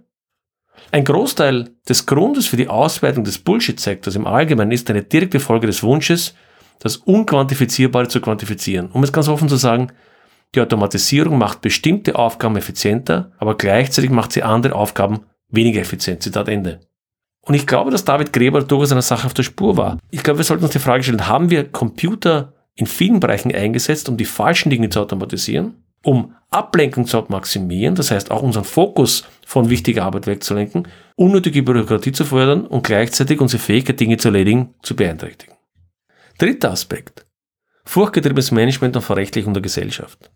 Ein 0.91 1.05
Großteil 1.05 1.69
des 1.87 2.05
Grundes 2.05 2.47
für 2.47 2.57
die 2.57 2.67
Ausweitung 2.67 3.23
des 3.23 3.39
Bullshit-Sektors 3.39 4.15
im 4.15 4.27
Allgemeinen 4.27 4.71
ist 4.71 4.89
eine 4.89 5.03
direkte 5.03 5.39
Folge 5.39 5.67
des 5.67 5.83
Wunsches, 5.83 6.35
das 6.79 6.97
Unquantifizierbare 6.97 8.07
zu 8.07 8.19
quantifizieren. 8.19 8.91
Um 8.91 9.03
es 9.03 9.13
ganz 9.13 9.27
offen 9.27 9.47
zu 9.47 9.55
sagen, 9.55 9.91
die 10.53 10.59
Automatisierung 10.59 11.37
macht 11.37 11.61
bestimmte 11.61 12.15
Aufgaben 12.17 12.57
effizienter, 12.57 13.31
aber 13.37 13.55
gleichzeitig 13.55 14.09
macht 14.09 14.33
sie 14.33 14.43
andere 14.43 14.75
Aufgaben 14.75 15.21
weniger 15.49 15.79
effizient. 15.79 16.23
Zitat 16.23 16.49
Ende. 16.49 16.81
Und 17.41 17.55
ich 17.55 17.65
glaube, 17.65 17.89
dass 17.91 18.03
David 18.03 18.33
Gräber 18.33 18.61
durchaus 18.61 18.91
einer 18.91 19.01
Sache 19.01 19.25
auf 19.25 19.33
der 19.33 19.43
Spur 19.43 19.77
war. 19.77 19.97
Ich 20.11 20.23
glaube, 20.23 20.39
wir 20.39 20.43
sollten 20.43 20.63
uns 20.63 20.73
die 20.73 20.79
Frage 20.79 21.03
stellen, 21.03 21.27
haben 21.27 21.49
wir 21.49 21.71
Computer 21.71 22.53
in 22.75 22.85
vielen 22.85 23.19
Bereichen 23.19 23.53
eingesetzt, 23.53 24.09
um 24.09 24.17
die 24.17 24.25
falschen 24.25 24.69
Dinge 24.69 24.89
zu 24.89 24.99
automatisieren? 24.99 25.83
Um 26.03 26.35
Ablenkung 26.49 27.05
zu 27.05 27.23
maximieren, 27.29 27.95
das 27.95 28.11
heißt 28.11 28.29
auch 28.31 28.41
unseren 28.41 28.65
Fokus 28.65 29.23
von 29.45 29.69
wichtiger 29.69 30.03
Arbeit 30.03 30.27
wegzulenken, 30.27 30.87
unnötige 31.15 31.63
Bürokratie 31.63 32.11
zu 32.11 32.25
fördern 32.25 32.67
und 32.67 32.83
gleichzeitig 32.83 33.39
unsere 33.39 33.61
Fähigkeit, 33.61 33.99
Dinge 33.99 34.17
zu 34.17 34.27
erledigen, 34.29 34.73
zu 34.81 34.95
beeinträchtigen. 34.95 35.55
Dritter 36.37 36.71
Aspekt. 36.71 37.25
Furchtgetriebenes 37.85 38.51
Management 38.51 38.95
und 38.95 39.01
Verrechtlichung 39.01 39.53
der 39.53 39.61
Gesellschaft. 39.61 40.29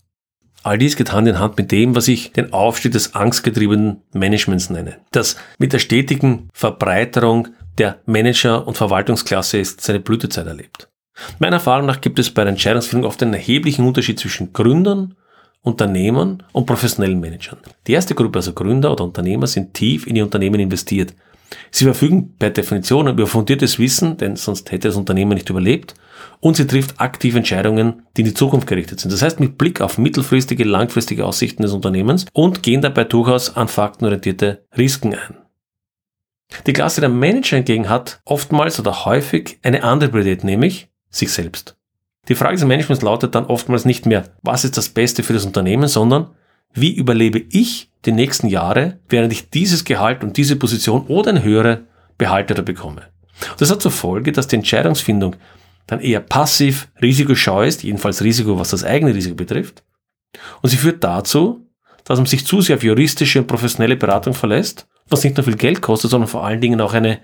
All 0.63 0.77
dies 0.79 0.95
geht 0.95 1.12
Hand 1.12 1.27
in 1.27 1.38
Hand 1.38 1.57
mit 1.57 1.72
dem, 1.72 1.95
was 1.95 2.07
ich 2.07 2.31
den 2.31 2.51
Aufstieg 2.51 2.91
des 2.91 3.13
angstgetriebenen 3.13 4.01
Managements 4.13 4.69
nenne, 4.69 4.98
das 5.12 5.36
mit 5.60 5.74
der 5.74 5.79
stetigen 5.79 6.50
Verbreiterung 6.53 7.50
der 7.77 8.00
Manager- 8.05 8.65
und 8.65 8.77
Verwaltungsklasse 8.77 9.60
ist 9.60 9.81
seine 9.81 10.00
Blütezeit 10.00 10.48
erlebt. 10.48 10.89
Meiner 11.39 11.57
Erfahrung 11.57 11.86
nach 11.86 12.01
gibt 12.01 12.19
es 12.19 12.31
bei 12.31 12.43
der 12.43 12.51
Entscheidungsfindung 12.51 13.07
oft 13.07 13.22
einen 13.22 13.34
erheblichen 13.34 13.86
Unterschied 13.86 14.19
zwischen 14.19 14.53
Gründern 14.53 15.15
Unternehmern 15.65 16.43
und 16.53 16.65
professionellen 16.65 17.19
Managern. 17.19 17.57
Die 17.88 17.93
erste 17.93 18.15
Gruppe, 18.15 18.39
also 18.39 18.53
Gründer 18.53 18.91
oder 18.91 19.03
Unternehmer, 19.03 19.48
sind 19.48 19.74
tief 19.74 20.07
in 20.07 20.15
ihr 20.15 20.24
Unternehmen 20.24 20.60
investiert. 20.60 21.13
Sie 21.72 21.86
verfügen 21.86 22.36
per 22.38 22.51
Definition 22.51 23.07
über 23.07 23.27
fundiertes 23.27 23.79
Wissen, 23.79 24.17
denn 24.17 24.36
sonst 24.36 24.72
hätte 24.72 24.88
das 24.88 24.98
Unternehmen 24.98 25.34
nicht 25.34 25.50
überlebt, 25.50 25.95
und 26.39 26.55
sie 26.57 26.67
trifft 26.67 27.00
aktive 27.00 27.38
Entscheidungen, 27.38 28.03
die 28.15 28.22
in 28.22 28.27
die 28.27 28.34
Zukunft 28.34 28.67
gerichtet 28.67 29.00
sind. 29.00 29.12
Das 29.12 29.22
heißt 29.22 29.39
mit 29.39 29.57
Blick 29.57 29.81
auf 29.81 29.98
mittelfristige, 29.98 30.63
langfristige 30.63 31.25
Aussichten 31.25 31.63
des 31.63 31.74
Unternehmens 31.74 32.25
und 32.34 32.63
gehen 32.63 32.81
dabei 32.81 33.03
durchaus 33.03 33.55
an 33.55 33.67
faktenorientierte 33.67 34.65
Risiken 34.77 35.15
ein. 35.15 35.38
Die 36.67 36.74
Klasse 36.74 37.01
der 37.01 37.10
Manager 37.10 37.57
hingegen 37.57 37.89
hat 37.89 38.22
oftmals 38.25 38.79
oder 38.79 39.05
häufig 39.05 39.57
eine 39.63 39.84
andere 39.84 40.10
Priorität, 40.12 40.43
nämlich 40.43 40.89
sich 41.10 41.31
selbst. 41.31 41.75
Die 42.27 42.36
Frage 42.36 42.55
des 42.55 42.65
Managements 42.65 43.03
lautet 43.03 43.36
dann 43.36 43.46
oftmals 43.46 43.86
nicht 43.86 44.05
mehr, 44.05 44.25
was 44.41 44.63
ist 44.63 44.77
das 44.77 44.89
Beste 44.89 45.24
für 45.24 45.34
das 45.34 45.46
Unternehmen, 45.46 45.88
sondern 45.88 46.32
wie 46.74 46.96
überlebe 46.96 47.39
ich 47.51 47.91
die 48.05 48.12
nächsten 48.12 48.48
Jahre, 48.48 49.00
während 49.10 49.32
ich 49.32 49.50
dieses 49.50 49.86
Gehalt 49.86 50.24
und 50.24 50.38
diese 50.38 50.55
Position 50.55 51.05
oder 51.08 51.32
eine 51.32 51.44
höhere 51.44 51.84
behalte 52.17 52.53
oder 52.53 52.63
bekomme. 52.63 53.03
Das 53.58 53.72
hat 53.72 53.82
zur 53.82 53.91
Folge, 53.91 54.32
dass 54.32 54.48
die 54.48 54.55
Entscheidungsfindung 54.55 55.36
dann 55.88 56.00
eher 56.00 56.20
passiv 56.20 56.88
risikoscheu 57.01 57.65
ist, 57.65 57.84
jedenfalls 57.84 58.24
Risiko, 58.24 58.58
was 58.58 58.72
das 58.72 58.84
eigene 58.84 59.13
Risiko 59.13 59.36
betrifft. 59.36 59.84
Und 60.62 60.70
sie 60.70 60.77
führt 60.77 61.03
dazu, 61.03 61.67
dass 62.03 62.20
man 62.20 62.25
sich 62.25 62.46
zu 62.46 62.62
sehr 62.62 62.77
auf 62.77 62.84
juristische 62.84 63.39
und 63.39 63.48
professionelle 63.48 63.96
Beratung 63.96 64.34
verlässt, 64.34 64.88
was 65.10 65.24
nicht 65.24 65.38
nur 65.38 65.44
viel 65.44 65.58
Geld 65.58 65.82
kostet, 65.82 66.12
sondern 66.12 66.27
vor 66.27 66.46
allen 66.46 66.62
Dingen 66.62 66.82
auch 66.82 66.94
eine, 66.94 67.20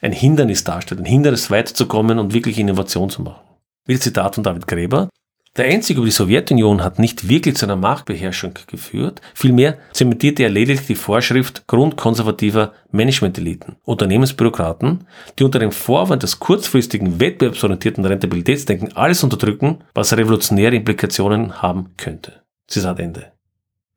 ein 0.00 0.12
Hindernis 0.12 0.64
darstellt, 0.64 1.00
ein 1.00 1.06
Hindernis 1.06 1.50
weiterzukommen 1.50 2.18
und 2.18 2.34
wirklich 2.34 2.58
Innovation 2.58 3.10
zu 3.10 3.22
machen. 3.22 3.40
Wieder 3.86 4.00
Zitat 4.00 4.36
von 4.36 4.44
David 4.44 4.66
Gräber. 4.66 5.08
Der 5.56 5.66
Einzige 5.66 5.98
über 5.98 6.06
die 6.06 6.12
Sowjetunion 6.12 6.82
hat 6.82 6.98
nicht 6.98 7.28
wirklich 7.28 7.56
zu 7.56 7.66
einer 7.66 7.76
Marktbeherrschung 7.76 8.54
geführt, 8.68 9.20
vielmehr 9.34 9.76
zementierte 9.92 10.44
er 10.44 10.48
lediglich 10.48 10.86
die 10.86 10.94
Vorschrift 10.94 11.66
grundkonservativer 11.66 12.72
Managementeliten, 12.90 13.76
Unternehmensbürokraten, 13.82 15.06
die 15.38 15.44
unter 15.44 15.58
dem 15.58 15.72
Vorwand 15.72 16.22
des 16.22 16.38
kurzfristigen 16.38 17.20
wettbewerbsorientierten 17.20 18.04
Rentabilitätsdenken 18.06 18.96
alles 18.96 19.24
unterdrücken, 19.24 19.84
was 19.92 20.16
revolutionäre 20.16 20.76
Implikationen 20.76 21.60
haben 21.60 21.90
könnte. 21.98 22.44
Zitat 22.66 22.98
Ende. 22.98 23.32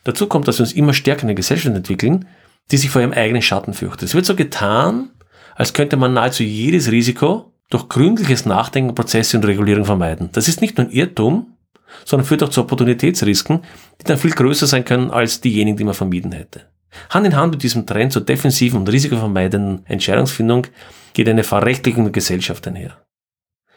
Dazu 0.04 0.28
kommt, 0.28 0.50
dass 0.50 0.58
wir 0.58 0.64
uns 0.64 0.74
immer 0.74 0.94
stärker 0.94 1.22
in 1.22 1.30
eine 1.30 1.36
Gesellschaft 1.36 1.74
entwickeln, 1.74 2.28
die 2.72 2.78
sich 2.78 2.90
vor 2.90 3.02
ihrem 3.02 3.14
eigenen 3.14 3.42
Schatten 3.42 3.74
fürchtet. 3.74 4.10
Es 4.10 4.16
wird 4.16 4.26
so 4.26 4.36
getan, 4.36 5.12
als 5.56 5.74
könnte 5.74 5.96
man 5.96 6.14
nahezu 6.14 6.44
jedes 6.44 6.92
Risiko 6.92 7.54
durch 7.70 7.90
gründliches 7.90 8.46
Nachdenken 8.46 8.96
Prozesse 8.96 9.38
und 9.38 9.46
Regulierung 9.46 9.86
vermeiden. 9.86 10.30
Das 10.34 10.48
ist 10.48 10.62
nicht 10.62 10.78
nur 10.78 10.88
ein 10.88 10.94
Irrtum, 10.94 11.58
sondern 12.04 12.28
führt 12.28 12.44
auch 12.44 12.50
zu 12.50 12.62
Opportunitätsrisiken, 12.62 13.64
die 14.00 14.04
dann 14.06 14.18
viel 14.18 14.32
größer 14.32 14.68
sein 14.68 14.86
können 14.86 15.12
als 15.12 15.42
diejenigen, 15.42 15.78
die 15.78 15.84
man 15.84 15.94
vermieden 15.94 16.32
hätte. 16.32 16.70
Hand 17.10 17.26
in 17.26 17.36
Hand 17.36 17.54
mit 17.54 17.64
diesem 17.64 17.86
Trend 17.86 18.14
zur 18.14 18.24
defensiven 18.24 18.80
und 18.80 18.90
risikovermeidenden 18.90 19.86
Entscheidungsfindung 19.86 20.68
geht 21.14 21.28
eine 21.28 21.44
Verrechtlichung 21.44 22.06
der 22.06 22.12
Gesellschaft 22.12 22.68
einher. 22.68 23.06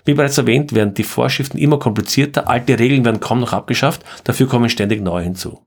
Wie 0.04 0.14
bereits 0.14 0.38
erwähnt, 0.38 0.74
werden 0.74 0.94
die 0.94 1.04
Vorschriften 1.04 1.58
immer 1.58 1.78
komplizierter, 1.78 2.48
alte 2.48 2.78
Regeln 2.78 3.04
werden 3.04 3.20
kaum 3.20 3.40
noch 3.40 3.52
abgeschafft, 3.52 4.04
dafür 4.24 4.48
kommen 4.48 4.70
ständig 4.70 5.02
neue 5.02 5.24
hinzu. 5.24 5.66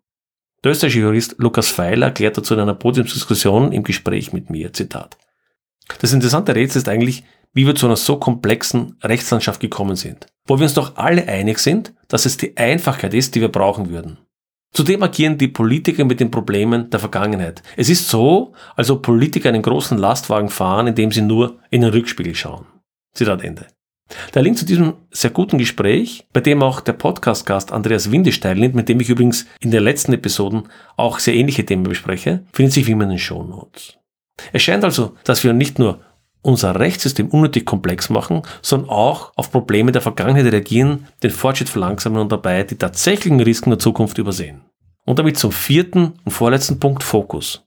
Der 0.63 0.71
österreichische 0.71 1.01
Jurist 1.01 1.35
Lukas 1.37 1.69
Feiler 1.69 2.07
erklärt 2.07 2.37
dazu 2.37 2.53
in 2.53 2.59
einer 2.59 2.75
Podiumsdiskussion 2.75 3.71
im 3.71 3.83
Gespräch 3.83 4.31
mit 4.31 4.49
mir, 4.49 4.73
Zitat. 4.73 5.17
Das 5.99 6.13
interessante 6.13 6.55
Rätsel 6.55 6.79
ist 6.79 6.89
eigentlich, 6.89 7.23
wie 7.53 7.65
wir 7.65 7.75
zu 7.75 7.85
einer 7.85 7.95
so 7.95 8.17
komplexen 8.17 8.97
Rechtslandschaft 9.03 9.59
gekommen 9.59 9.95
sind, 9.95 10.27
wo 10.45 10.57
wir 10.57 10.63
uns 10.63 10.73
doch 10.73 10.95
alle 10.95 11.27
einig 11.27 11.59
sind, 11.59 11.93
dass 12.07 12.25
es 12.25 12.37
die 12.37 12.55
Einfachheit 12.57 13.13
ist, 13.13 13.35
die 13.35 13.41
wir 13.41 13.49
brauchen 13.49 13.89
würden. 13.89 14.17
Zudem 14.73 15.03
agieren 15.03 15.37
die 15.37 15.49
Politiker 15.49 16.05
mit 16.05 16.21
den 16.21 16.31
Problemen 16.31 16.89
der 16.89 17.01
Vergangenheit. 17.01 17.61
Es 17.75 17.89
ist 17.89 18.07
so, 18.07 18.53
als 18.75 18.89
ob 18.89 19.01
Politiker 19.01 19.49
einen 19.49 19.61
großen 19.61 19.97
Lastwagen 19.97 20.49
fahren, 20.49 20.87
indem 20.87 21.11
sie 21.11 21.21
nur 21.21 21.59
in 21.69 21.81
den 21.81 21.91
Rückspiegel 21.91 22.35
schauen. 22.35 22.65
Zitat 23.13 23.43
Ende. 23.43 23.67
Der 24.33 24.41
Link 24.41 24.57
zu 24.57 24.65
diesem 24.65 24.93
sehr 25.11 25.29
guten 25.29 25.57
Gespräch, 25.57 26.25
bei 26.33 26.39
dem 26.39 26.63
auch 26.63 26.79
der 26.81 26.93
Podcast-Gast 26.93 27.71
Andreas 27.71 28.11
Windisch 28.11 28.39
teilnimmt, 28.39 28.75
mit 28.75 28.89
dem 28.89 28.99
ich 28.99 29.09
übrigens 29.09 29.45
in 29.59 29.71
den 29.71 29.83
letzten 29.83 30.13
Episoden 30.13 30.63
auch 30.95 31.19
sehr 31.19 31.35
ähnliche 31.35 31.65
Themen 31.65 31.83
bespreche, 31.83 32.45
findet 32.53 32.73
sich 32.73 32.87
wie 32.87 32.91
immer 32.91 33.03
in 33.03 33.11
den 33.11 33.19
Show 33.19 33.43
Notes. 33.43 33.97
Es 34.53 34.63
scheint 34.63 34.83
also, 34.83 35.15
dass 35.23 35.43
wir 35.43 35.53
nicht 35.53 35.79
nur 35.79 36.01
unser 36.41 36.79
Rechtssystem 36.79 37.27
unnötig 37.27 37.65
komplex 37.65 38.09
machen, 38.09 38.41
sondern 38.61 38.89
auch 38.89 39.31
auf 39.35 39.51
Probleme 39.51 39.91
der 39.91 40.01
Vergangenheit 40.01 40.51
reagieren, 40.51 41.07
den 41.23 41.31
Fortschritt 41.31 41.69
verlangsamen 41.69 42.21
und 42.21 42.31
dabei 42.31 42.63
die 42.63 42.77
tatsächlichen 42.77 43.39
Risiken 43.39 43.69
der 43.69 43.79
Zukunft 43.79 44.17
übersehen. 44.17 44.61
Und 45.05 45.19
damit 45.19 45.37
zum 45.37 45.51
vierten 45.51 46.13
und 46.25 46.31
vorletzten 46.31 46.79
Punkt 46.79 47.03
Fokus. 47.03 47.63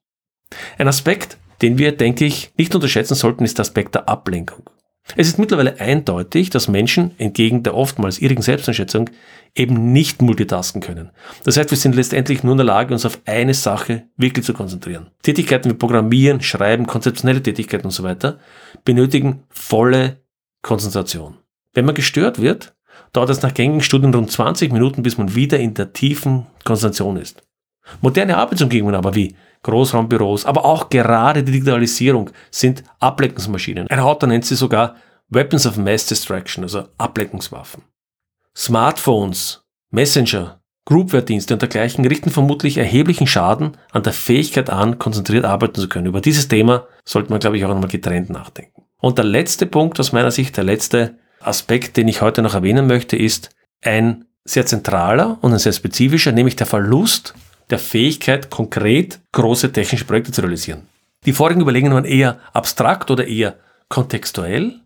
Ein 0.79 0.89
Aspekt, 0.89 1.39
den 1.63 1.79
wir, 1.79 1.97
denke 1.97 2.25
ich, 2.25 2.53
nicht 2.57 2.75
unterschätzen 2.75 3.15
sollten, 3.15 3.45
ist 3.45 3.59
der 3.59 3.63
Aspekt 3.65 3.95
der 3.95 4.09
Ablenkung. 4.09 4.71
Es 5.17 5.29
ist 5.29 5.39
mittlerweile 5.39 5.79
eindeutig, 5.81 6.51
dass 6.51 6.67
Menschen 6.67 7.13
entgegen 7.19 7.63
der 7.63 7.75
oftmals 7.75 8.19
irrigen 8.19 8.43
Selbsteinschätzung 8.43 9.11
eben 9.55 9.93
nicht 9.93 10.23
multitasken 10.23 10.81
können. 10.81 11.11
Das 11.45 11.57
heißt, 11.57 11.71
wir 11.71 11.79
sind 11.79 11.95
letztendlich 11.95 12.43
nur 12.43 12.53
in 12.53 12.59
der 12.59 12.67
Lage, 12.67 12.95
uns 12.95 13.05
auf 13.05 13.21
eine 13.27 13.55
Sache 13.55 14.05
wirklich 14.17 14.45
zu 14.45 14.55
konzentrieren. 14.55 15.11
Tätigkeiten 15.23 15.71
wie 15.71 15.75
Programmieren, 15.75 16.41
Schreiben, 16.41 16.87
konzeptionelle 16.87 17.43
Tätigkeiten 17.43 17.87
und 17.87 17.93
so 17.93 18.03
weiter 18.03 18.39
benötigen 18.85 19.45
volle 19.51 20.17
Konzentration. 20.63 21.37
Wenn 21.75 21.85
man 21.85 21.95
gestört 21.95 22.41
wird, 22.41 22.75
dauert 23.13 23.31
es 23.31 23.43
nach 23.43 23.55
gängigen 23.55 23.83
Studien 23.83 24.15
rund 24.15 24.31
20 24.31 24.73
Minuten, 24.73 25.03
bis 25.03 25.19
man 25.19 25.35
wieder 25.35 25.59
in 25.59 25.75
der 25.75 25.93
tiefen 25.93 26.47
Konzentration 26.65 27.17
ist. 27.17 27.43
Moderne 28.01 28.39
Arbeitsumgebungen 28.39 28.95
aber 28.95 29.15
wie 29.15 29.35
Großraumbüros, 29.65 30.47
aber 30.47 30.65
auch 30.65 30.89
gerade 30.89 31.43
die 31.43 31.53
Digitalisierung 31.53 32.31
sind 32.51 32.85
Ablenkungsmaschinen. 33.01 33.89
Ein 33.89 34.01
Autor 34.01 34.29
nennt 34.29 34.45
sie 34.45 34.55
sogar 34.55 34.95
Weapons 35.29 35.67
of 35.67 35.77
Mass 35.77 36.07
Distraction, 36.07 36.65
also 36.65 36.85
Ablenkungswaffen. 36.97 37.83
Smartphones, 38.57 39.65
Messenger, 39.91 40.61
Groupware-Dienste 40.87 41.55
und 41.55 41.63
dergleichen 41.63 42.05
richten 42.05 42.31
vermutlich 42.31 42.77
erheblichen 42.77 43.27
Schaden 43.27 43.77
an 43.91 44.03
der 44.03 44.13
Fähigkeit 44.13 44.69
an, 44.71 44.99
konzentriert 44.99 45.45
arbeiten 45.45 45.81
zu 45.81 45.89
können. 45.89 46.07
Über 46.07 46.21
dieses 46.21 46.47
Thema 46.47 46.87
sollte 47.05 47.31
man, 47.31 47.41
glaube 47.41 47.57
ich, 47.57 47.65
auch 47.65 47.71
einmal 47.71 47.89
getrennt 47.89 48.31
nachdenken. 48.31 48.83
Und 49.01 49.19
der 49.19 49.25
letzte 49.25 49.67
Punkt 49.67 49.99
aus 49.99 50.13
meiner 50.13 50.31
Sicht, 50.31 50.57
der 50.57 50.65
letzte 50.65 51.19
Aspekt, 51.41 51.97
den 51.97 52.09
ich 52.09 52.21
heute 52.21 52.43
noch 52.43 52.55
erwähnen 52.55 52.87
möchte, 52.87 53.17
ist 53.17 53.51
ein 53.83 54.27
sehr 54.45 54.67
zentraler 54.67 55.39
und 55.41 55.53
ein 55.53 55.59
sehr 55.59 55.73
spezifischer, 55.73 56.33
nämlich 56.33 56.57
der 56.57 56.67
Verlust 56.67 57.35
der 57.71 57.79
Fähigkeit, 57.79 58.51
konkret 58.51 59.21
große 59.33 59.73
technische 59.73 60.05
Projekte 60.05 60.33
zu 60.33 60.43
realisieren. 60.43 60.87
Die 61.27 61.33
vorigen 61.33 61.61
Überlegungen 61.61 61.95
waren 61.95 62.05
eher 62.05 62.39
abstrakt 62.53 63.11
oder 63.11 63.27
eher 63.27 63.57
kontextuell, 63.89 64.81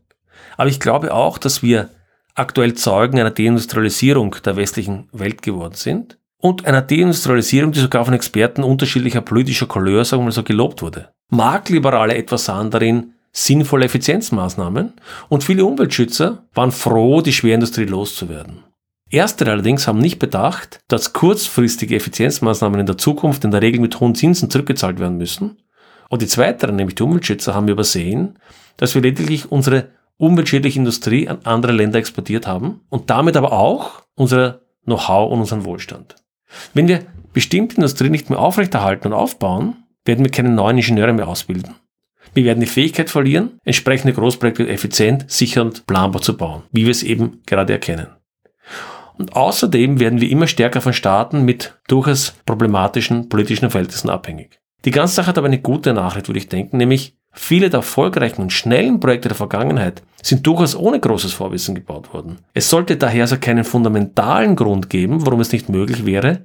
aber 0.57 0.69
ich 0.69 0.81
glaube 0.81 1.13
auch, 1.13 1.39
dass 1.39 1.63
wir 1.63 1.91
aktuell 2.35 2.75
Zeugen 2.75 3.19
einer 3.19 3.31
Deindustrialisierung 3.31 4.37
der 4.45 4.57
westlichen 4.57 5.09
Welt 5.13 5.43
geworden 5.43 5.75
sind 5.75 6.19
und 6.41 6.67
einer 6.67 6.83
Deindustrialisierung, 6.83 7.73
die 7.73 7.81
sogar 7.81 8.05
von 8.05 8.15
Experten 8.15 8.63
unterschiedlicher 8.63 9.21
politischer 9.21 9.67
Couleur, 9.67 10.05
sagen 10.05 10.23
wir 10.23 10.27
mal 10.27 10.33
so, 10.33 10.45
gelobt 10.45 10.83
wurde. 10.83 11.09
Marktliberale 11.31 12.15
etwa 12.15 12.39
sahen 12.39 12.71
darin 12.71 13.15
sinnvolle 13.33 13.87
Effizienzmaßnahmen 13.87 14.95
und 15.29 15.45
viele 15.45 15.65
Umweltschützer 15.65 16.45
waren 16.55 16.73
froh, 16.73 17.21
die 17.21 17.33
Schwerindustrie 17.33 17.85
loszuwerden. 17.85 18.65
Erstere 19.11 19.53
allerdings 19.53 19.89
haben 19.89 19.99
nicht 19.99 20.19
bedacht, 20.19 20.81
dass 20.89 21.15
kurzfristige 21.15 21.97
Effizienzmaßnahmen 21.97 22.81
in 22.81 22.87
der 22.87 22.99
Zukunft 22.99 23.45
in 23.45 23.51
der 23.51 23.63
Regel 23.63 23.81
mit 23.81 23.99
hohen 24.01 24.15
Zinsen 24.15 24.51
zurückgezahlt 24.51 25.01
werden 25.01 25.17
müssen. 25.17 25.59
Und 26.11 26.23
die 26.23 26.27
zweiteren, 26.27 26.77
nämlich 26.77 26.97
die 26.97 27.03
Umweltschützer, 27.03 27.55
haben 27.55 27.69
übersehen, 27.69 28.39
dass 28.77 28.95
wir 28.95 29.03
lediglich 29.03 29.51
unsere 29.51 29.89
umweltschädliche 30.19 30.79
Industrie 30.79 31.29
an 31.29 31.39
andere 31.45 31.73
Länder 31.73 31.99
exportiert 31.99 32.47
haben 32.47 32.81
und 32.91 33.09
damit 33.09 33.37
aber 33.37 33.53
auch 33.53 34.03
unser 34.15 34.61
Know-how 34.85 35.31
und 35.33 35.41
unseren 35.41 35.65
Wohlstand. 35.65 36.17
Wenn 36.75 36.89
wir 36.89 37.03
bestimmte 37.33 37.77
Industrie 37.77 38.11
nicht 38.11 38.31
mehr 38.31 38.39
aufrechterhalten 38.39 39.09
und 39.09 39.13
aufbauen, 39.13 39.85
werden 40.05 40.25
wir 40.25 40.33
keine 40.33 40.51
neuen 40.51 40.79
Ingenieure 40.79 41.13
mehr 41.13 41.29
ausbilden. 41.29 41.75
Wir 42.35 42.45
werden 42.45 42.61
die 42.61 42.67
Fähigkeit 42.67 43.11
verlieren, 43.11 43.59
entsprechende 43.65 44.13
Großprojekte 44.13 44.69
effizient, 44.69 45.31
sicher 45.31 45.63
und 45.63 45.87
planbar 45.87 46.21
zu 46.21 46.37
bauen, 46.37 46.63
wie 46.73 46.85
wir 46.85 46.91
es 46.91 47.03
eben 47.03 47.43
gerade 47.47 47.73
erkennen. 47.73 48.09
Und 49.19 49.35
außerdem 49.35 50.01
werden 50.01 50.21
wir 50.21 50.31
immer 50.31 50.47
stärker 50.47 50.81
von 50.81 50.93
Staaten 50.93 51.45
mit 51.45 51.77
durchaus 51.89 52.35
problematischen 52.47 53.29
politischen 53.29 53.71
Verhältnissen 53.71 54.11
abhängig. 54.11 54.61
Die 54.85 54.93
ganze 54.93 55.17
Sache 55.17 55.27
hat 55.27 55.39
aber 55.39 55.49
eine 55.49 55.61
gute 55.61 55.93
Nachricht, 55.93 56.29
würde 56.29 56.39
ich 56.39 56.49
denken, 56.49 56.77
nämlich 56.77 57.17
viele 57.33 57.69
der 57.69 57.79
erfolgreichen 57.79 58.43
und 58.43 58.53
schnellen 58.53 59.01
Projekte 59.01 59.29
der 59.29 59.37
Vergangenheit 59.37 60.03
sind 60.23 60.47
durchaus 60.47 60.77
ohne 60.77 61.01
großes 61.01 61.33
Vorwissen 61.33 61.75
gebaut 61.75 62.15
worden. 62.15 62.39
Es 62.55 62.71
sollte 62.71 62.97
daher 62.97 63.23
also 63.23 63.39
keinen 63.39 63.65
fundamentalen 63.65 64.55
Grund 64.55 64.89
geben, 64.89 65.27
warum 65.27 65.41
es 65.41 65.53
nicht 65.53 65.69
möglich 65.69 66.07
wäre, 66.07 66.45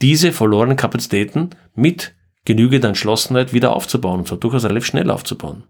diese 0.00 0.32
verlorenen 0.32 0.76
Kapazitäten 0.76 1.50
mit 1.74 2.14
genügender 2.44 2.88
Entschlossenheit 2.88 3.52
wieder 3.52 3.74
aufzubauen, 3.74 4.20
und 4.20 4.28
zwar 4.28 4.38
durchaus 4.38 4.64
relativ 4.64 4.86
schnell 4.86 5.10
aufzubauen. 5.10 5.64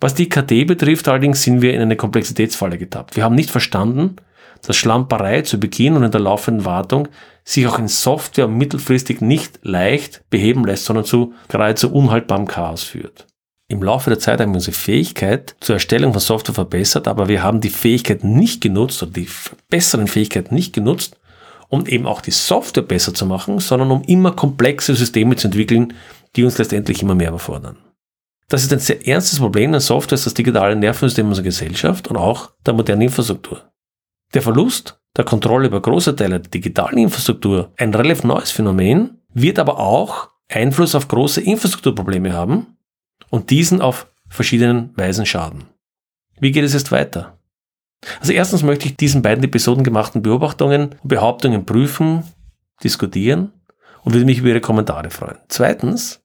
Was 0.00 0.14
die 0.14 0.28
KT 0.28 0.66
betrifft, 0.66 1.08
allerdings 1.08 1.42
sind 1.42 1.62
wir 1.62 1.74
in 1.74 1.80
eine 1.80 1.96
Komplexitätsfalle 1.96 2.78
getappt. 2.78 3.16
Wir 3.16 3.24
haben 3.24 3.34
nicht 3.34 3.50
verstanden, 3.50 4.16
dass 4.66 4.76
Schlamperei 4.76 5.42
zu 5.42 5.58
Beginn 5.58 5.94
und 5.94 6.02
in 6.02 6.10
der 6.10 6.20
laufenden 6.20 6.64
Wartung 6.64 7.08
sich 7.44 7.66
auch 7.66 7.78
in 7.78 7.88
Software 7.88 8.48
mittelfristig 8.48 9.20
nicht 9.20 9.60
leicht 9.62 10.22
beheben 10.30 10.64
lässt, 10.64 10.84
sondern 10.84 11.04
zu 11.04 11.34
geradezu 11.48 11.92
unhaltbarem 11.92 12.46
Chaos 12.46 12.82
führt. 12.82 13.26
Im 13.68 13.82
Laufe 13.82 14.10
der 14.10 14.18
Zeit 14.18 14.40
haben 14.40 14.52
wir 14.52 14.56
unsere 14.56 14.76
Fähigkeit 14.76 15.56
zur 15.60 15.76
Erstellung 15.76 16.12
von 16.12 16.20
Software 16.20 16.54
verbessert, 16.54 17.08
aber 17.08 17.28
wir 17.28 17.42
haben 17.42 17.60
die 17.60 17.70
Fähigkeit 17.70 18.22
nicht 18.22 18.60
genutzt 18.60 19.02
oder 19.02 19.12
die 19.12 19.28
besseren 19.68 20.06
Fähigkeiten 20.06 20.54
nicht 20.54 20.72
genutzt, 20.72 21.18
um 21.68 21.86
eben 21.86 22.06
auch 22.06 22.20
die 22.20 22.30
Software 22.30 22.84
besser 22.84 23.12
zu 23.12 23.26
machen, 23.26 23.58
sondern 23.58 23.90
um 23.90 24.02
immer 24.02 24.32
komplexe 24.32 24.94
Systeme 24.94 25.34
zu 25.34 25.48
entwickeln, 25.48 25.94
die 26.36 26.44
uns 26.44 26.58
letztendlich 26.58 27.02
immer 27.02 27.16
mehr 27.16 27.30
überfordern. 27.30 27.76
Das 28.48 28.62
ist 28.62 28.72
ein 28.72 28.78
sehr 28.78 29.06
ernstes 29.06 29.40
Problem, 29.40 29.72
denn 29.72 29.80
Software 29.80 30.14
ist 30.14 30.26
das 30.26 30.34
digitale 30.34 30.76
Nervensystem 30.76 31.26
unserer 31.26 31.44
Gesellschaft 31.44 32.06
und 32.06 32.16
auch 32.16 32.50
der 32.64 32.74
modernen 32.74 33.02
Infrastruktur. 33.02 33.62
Der 34.34 34.42
Verlust 34.42 35.00
der 35.16 35.24
Kontrolle 35.24 35.68
über 35.68 35.80
große 35.80 36.14
Teile 36.14 36.40
der 36.40 36.50
digitalen 36.50 36.98
Infrastruktur, 36.98 37.72
ein 37.78 37.94
relativ 37.94 38.24
neues 38.24 38.50
Phänomen, 38.50 39.22
wird 39.32 39.58
aber 39.58 39.78
auch 39.78 40.30
Einfluss 40.48 40.94
auf 40.94 41.08
große 41.08 41.40
Infrastrukturprobleme 41.40 42.32
haben 42.32 42.76
und 43.30 43.50
diesen 43.50 43.80
auf 43.80 44.10
verschiedenen 44.28 44.96
Weisen 44.96 45.26
schaden. 45.26 45.64
Wie 46.38 46.52
geht 46.52 46.64
es 46.64 46.74
jetzt 46.74 46.92
weiter? 46.92 47.38
Also 48.20 48.32
erstens 48.32 48.62
möchte 48.62 48.86
ich 48.86 48.96
diesen 48.96 49.22
beiden 49.22 49.42
Episoden 49.42 49.84
gemachten 49.84 50.22
Beobachtungen 50.22 50.94
und 51.02 51.08
Behauptungen 51.08 51.64
prüfen, 51.64 52.24
diskutieren 52.84 53.52
und 54.02 54.12
würde 54.12 54.26
mich 54.26 54.38
über 54.38 54.48
Ihre 54.48 54.60
Kommentare 54.60 55.10
freuen. 55.10 55.38
Zweitens 55.48 56.22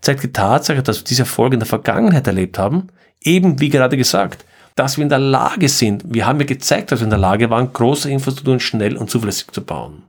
zeigt 0.00 0.22
die 0.22 0.32
Tatsache, 0.32 0.82
dass 0.82 1.00
wir 1.00 1.04
diese 1.04 1.22
Erfolge 1.22 1.54
in 1.54 1.60
der 1.60 1.66
Vergangenheit 1.66 2.26
erlebt 2.26 2.58
haben, 2.58 2.88
eben 3.20 3.60
wie 3.60 3.70
gerade 3.70 3.96
gesagt, 3.96 4.44
dass 4.76 4.96
wir 4.96 5.02
in 5.02 5.08
der 5.08 5.18
Lage 5.18 5.68
sind, 5.68 6.04
wir 6.06 6.26
haben 6.26 6.40
ja 6.40 6.46
gezeigt, 6.46 6.92
dass 6.92 7.00
wir 7.00 7.04
in 7.04 7.10
der 7.10 7.18
Lage 7.18 7.50
waren, 7.50 7.72
große 7.72 8.10
Infrastrukturen 8.10 8.60
schnell 8.60 8.96
und 8.96 9.10
zuverlässig 9.10 9.50
zu 9.50 9.62
bauen. 9.62 10.04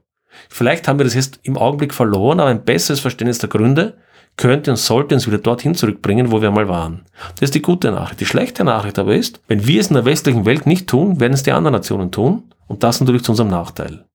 Vielleicht 0.50 0.88
haben 0.88 1.00
wir 1.00 1.04
das 1.04 1.14
jetzt 1.14 1.40
im 1.44 1.58
Augenblick 1.58 1.94
verloren, 1.94 2.40
aber 2.40 2.50
ein 2.50 2.64
besseres 2.64 3.00
Verständnis 3.00 3.40
der 3.40 3.50
Gründe 3.50 3.98
könnte 4.38 4.72
und 4.72 4.78
sollte 4.78 5.16
uns 5.16 5.28
wieder 5.28 5.38
dorthin 5.38 5.76
zurückbringen, 5.76 6.32
wo 6.32 6.42
wir 6.42 6.52
mal 6.52 6.68
waren. 6.68 7.06
Das 7.36 7.48
ist 7.48 7.56
die 7.56 7.62
gute 7.62 7.92
Nachricht. 7.92 8.22
Die 8.22 8.26
schlechte 8.26 8.64
Nachricht 8.64 8.98
aber 8.98 9.16
ist, 9.16 9.42
wenn 9.48 9.68
wir 9.68 9.82
es 9.82 9.88
in 9.88 9.96
der 9.96 10.06
westlichen 10.06 10.46
Welt 10.46 10.66
nicht 10.66 10.88
tun, 10.88 11.20
werden 11.20 11.34
es 11.34 11.44
die 11.44 11.52
anderen 11.52 11.74
Nationen 11.74 12.12
tun 12.12 12.44
und 12.68 12.84
das 12.84 13.00
natürlich 13.00 13.24
zu 13.24 13.34
unserem 13.34 13.50
Nachteil. 13.50 14.06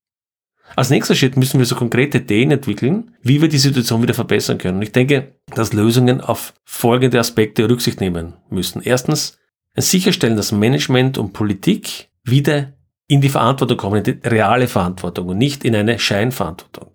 Als 0.75 0.89
nächster 0.89 1.15
Schritt 1.15 1.37
müssen 1.37 1.59
wir 1.59 1.65
so 1.65 1.75
konkrete 1.75 2.19
Ideen 2.19 2.51
entwickeln, 2.51 3.15
wie 3.21 3.41
wir 3.41 3.47
die 3.47 3.57
Situation 3.57 4.01
wieder 4.01 4.13
verbessern 4.13 4.57
können. 4.57 4.77
Und 4.77 4.83
ich 4.83 4.91
denke, 4.91 5.33
dass 5.55 5.73
Lösungen 5.73 6.21
auf 6.21 6.53
folgende 6.65 7.19
Aspekte 7.19 7.69
Rücksicht 7.69 8.01
nehmen 8.01 8.33
müssen. 8.49 8.81
Erstens, 8.83 9.37
sicherstellen, 9.77 10.35
dass 10.35 10.51
Management 10.51 11.17
und 11.17 11.33
Politik 11.33 12.09
wieder 12.23 12.73
in 13.07 13.21
die 13.21 13.29
Verantwortung 13.29 13.77
kommen, 13.77 14.03
in 14.03 14.21
die 14.21 14.27
reale 14.27 14.67
Verantwortung 14.67 15.29
und 15.29 15.37
nicht 15.37 15.63
in 15.63 15.75
eine 15.75 15.97
Scheinverantwortung. 15.99 16.89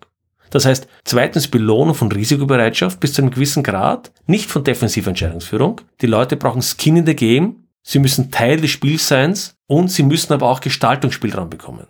Das 0.51 0.65
heißt, 0.65 0.87
zweitens 1.03 1.47
Belohnung 1.47 1.95
von 1.95 2.11
Risikobereitschaft 2.11 2.99
bis 2.99 3.13
zu 3.13 3.23
einem 3.23 3.31
gewissen 3.31 3.63
Grad, 3.63 4.11
nicht 4.27 4.51
von 4.51 4.63
defensiver 4.63 5.09
Entscheidungsführung. 5.09 5.81
Die 6.01 6.05
Leute 6.05 6.37
brauchen 6.37 6.61
Skin 6.61 6.97
in 6.97 7.07
the 7.07 7.15
Game, 7.15 7.67
sie 7.81 7.97
müssen 7.97 8.29
Teil 8.29 8.57
des 8.57 8.69
Spiels 8.69 9.07
sein 9.07 9.35
und 9.65 9.89
sie 9.89 10.03
müssen 10.03 10.31
aber 10.31 10.47
auch 10.47 10.61
Gestaltungsspielraum 10.61 11.49
bekommen. 11.49 11.87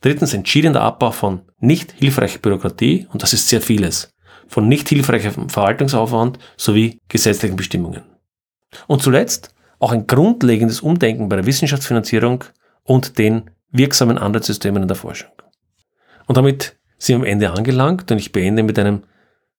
Drittens 0.00 0.32
entschiedener 0.32 0.80
Abbau 0.80 1.10
von 1.10 1.42
nicht 1.60 1.92
hilfreicher 1.92 2.38
Bürokratie, 2.38 3.06
und 3.12 3.22
das 3.22 3.34
ist 3.34 3.48
sehr 3.48 3.60
vieles, 3.60 4.10
von 4.46 4.68
nicht 4.68 4.88
hilfreichem 4.88 5.50
Verwaltungsaufwand 5.50 6.38
sowie 6.56 7.00
gesetzlichen 7.08 7.56
Bestimmungen. 7.56 8.04
Und 8.86 9.02
zuletzt 9.02 9.54
auch 9.78 9.92
ein 9.92 10.06
grundlegendes 10.06 10.80
Umdenken 10.80 11.28
bei 11.28 11.36
der 11.36 11.46
Wissenschaftsfinanzierung 11.46 12.44
und 12.82 13.18
den 13.18 13.50
wirksamen 13.70 14.18
Anreizsystemen 14.18 14.82
in 14.82 14.88
der 14.88 14.96
Forschung. 14.96 15.30
Und 16.26 16.36
damit 16.36 16.76
sind 16.98 17.16
wir 17.16 17.26
am 17.26 17.32
Ende 17.32 17.50
angelangt 17.50 18.10
und 18.10 18.18
ich 18.18 18.32
beende 18.32 18.62
mit 18.62 18.78
einem 18.78 19.04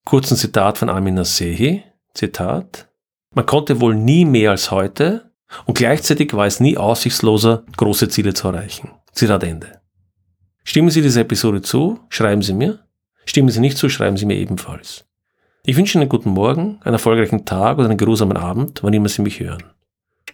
kurzen 0.05 0.35
Zitat 0.35 0.77
von 0.77 0.89
Amin 0.89 1.15
Nasehi. 1.15 1.83
Zitat. 2.13 2.87
Man 3.33 3.45
konnte 3.45 3.79
wohl 3.79 3.95
nie 3.95 4.25
mehr 4.25 4.51
als 4.51 4.71
heute 4.71 5.31
und 5.65 5.77
gleichzeitig 5.77 6.33
war 6.33 6.47
es 6.47 6.59
nie 6.59 6.77
aussichtsloser, 6.77 7.63
große 7.77 8.09
Ziele 8.09 8.33
zu 8.33 8.47
erreichen. 8.47 8.91
Zitat 9.13 9.43
Ende. 9.43 9.79
Stimmen 10.63 10.89
Sie 10.89 11.01
dieser 11.01 11.21
Episode 11.21 11.61
zu, 11.61 11.99
schreiben 12.09 12.41
Sie 12.41 12.53
mir. 12.53 12.79
Stimmen 13.25 13.49
Sie 13.49 13.59
nicht 13.59 13.77
zu, 13.77 13.89
schreiben 13.89 14.17
Sie 14.17 14.25
mir 14.25 14.35
ebenfalls. 14.37 15.05
Ich 15.63 15.77
wünsche 15.77 15.97
Ihnen 15.97 16.03
einen 16.03 16.09
guten 16.09 16.31
Morgen, 16.31 16.79
einen 16.81 16.93
erfolgreichen 16.93 17.45
Tag 17.45 17.77
oder 17.77 17.89
einen 17.89 17.97
geruhsamen 17.97 18.37
Abend, 18.37 18.83
wann 18.83 18.93
immer 18.93 19.09
Sie 19.09 19.21
mich 19.21 19.39
hören. 19.39 19.63